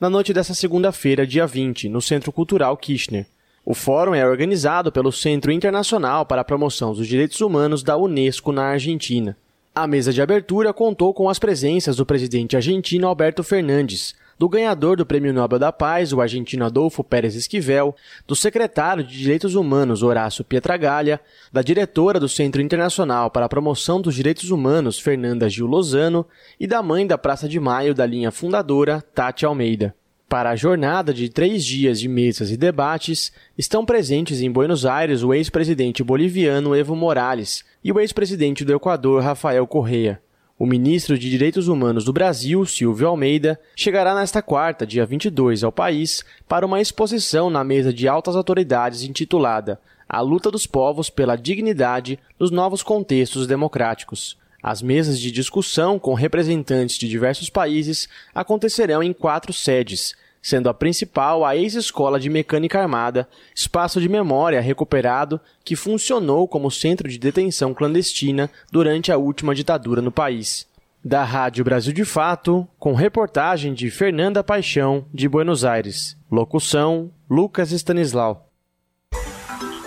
[0.00, 3.26] na noite desta segunda-feira, dia 20, no Centro Cultural Kirchner.
[3.64, 8.52] O fórum é organizado pelo Centro Internacional para a Promoção dos Direitos Humanos da Unesco
[8.52, 9.36] na Argentina.
[9.80, 14.96] A mesa de abertura contou com as presenças do presidente argentino Alberto Fernandes, do ganhador
[14.96, 17.94] do Prêmio Nobel da Paz, o argentino Adolfo Pérez Esquivel,
[18.26, 21.20] do secretário de Direitos Humanos Horácio Pietragalha,
[21.52, 26.26] da diretora do Centro Internacional para a Promoção dos Direitos Humanos Fernanda Gil Lozano
[26.58, 29.94] e da mãe da Praça de Maio da linha fundadora, Tati Almeida.
[30.28, 35.22] Para a jornada de três dias de mesas e debates, estão presentes em Buenos Aires
[35.22, 40.20] o ex-presidente boliviano Evo Morales e o ex-presidente do Equador Rafael Correa.
[40.58, 45.72] O ministro de Direitos Humanos do Brasil, Silvio Almeida, chegará nesta quarta, dia 22, ao
[45.72, 51.34] país para uma exposição na mesa de altas autoridades intitulada A Luta dos Povos pela
[51.34, 54.36] Dignidade nos Novos Contextos Democráticos.
[54.62, 60.74] As mesas de discussão com representantes de diversos países acontecerão em quatro sedes, sendo a
[60.74, 67.18] principal a ex-escola de mecânica armada, espaço de memória recuperado que funcionou como centro de
[67.18, 70.66] detenção clandestina durante a última ditadura no país.
[71.04, 76.16] Da Rádio Brasil de Fato, com reportagem de Fernanda Paixão, de Buenos Aires.
[76.30, 78.50] Locução: Lucas Stanislau.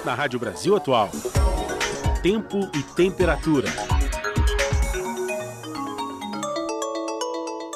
[0.05, 1.09] Na Rádio Brasil Atual.
[2.23, 3.67] Tempo e temperatura.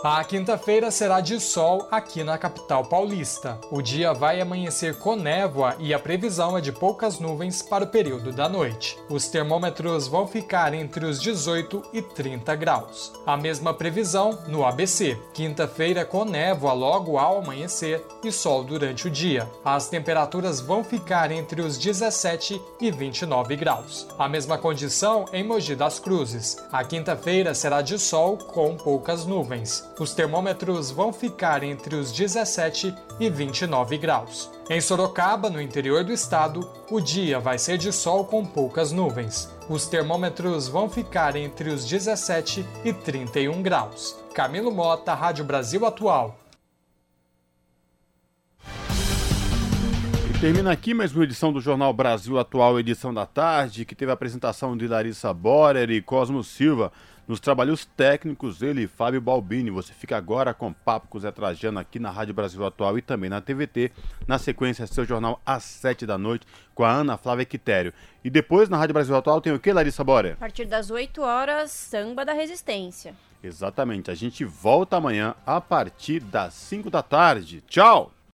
[0.07, 3.59] A quinta-feira será de sol aqui na capital paulista.
[3.71, 7.87] O dia vai amanhecer com névoa e a previsão é de poucas nuvens para o
[7.87, 8.99] período da noite.
[9.09, 13.13] Os termômetros vão ficar entre os 18 e 30 graus.
[13.25, 15.17] A mesma previsão no ABC.
[15.33, 19.49] Quinta-feira com névoa logo ao amanhecer e sol durante o dia.
[19.65, 24.07] As temperaturas vão ficar entre os 17 e 29 graus.
[24.19, 26.57] A mesma condição em Mogi das Cruzes.
[26.71, 29.83] A quinta-feira será de sol com poucas nuvens.
[29.97, 34.51] Os termômetros vão ficar entre os 17 e 29 graus.
[34.69, 39.49] Em Sorocaba, no interior do estado, o dia vai ser de sol com poucas nuvens.
[39.69, 44.17] Os termômetros vão ficar entre os 17 e 31 graus.
[44.33, 46.37] Camilo Mota, Rádio Brasil Atual.
[50.29, 54.11] E termina aqui mais uma edição do Jornal Brasil Atual, edição da tarde, que teve
[54.11, 56.91] a apresentação de Larissa Borer e Cosmo Silva.
[57.27, 59.71] Nos trabalhos técnicos, ele, Fábio Balbini.
[59.71, 63.31] Você fica agora com Papo com Zé Trajano aqui na Rádio Brasil Atual e também
[63.31, 63.91] na TVT.
[64.27, 66.45] Na sequência, seu jornal às 7 da noite
[66.75, 67.91] com a Ana Flávia Quitério.
[68.23, 70.33] E depois, na Rádio Brasil Atual, tem o que, Larissa Bora?
[70.33, 73.15] A partir das 8 horas, Samba da Resistência.
[73.43, 74.11] Exatamente.
[74.11, 77.63] A gente volta amanhã a partir das 5 da tarde.
[77.67, 78.14] Tchau!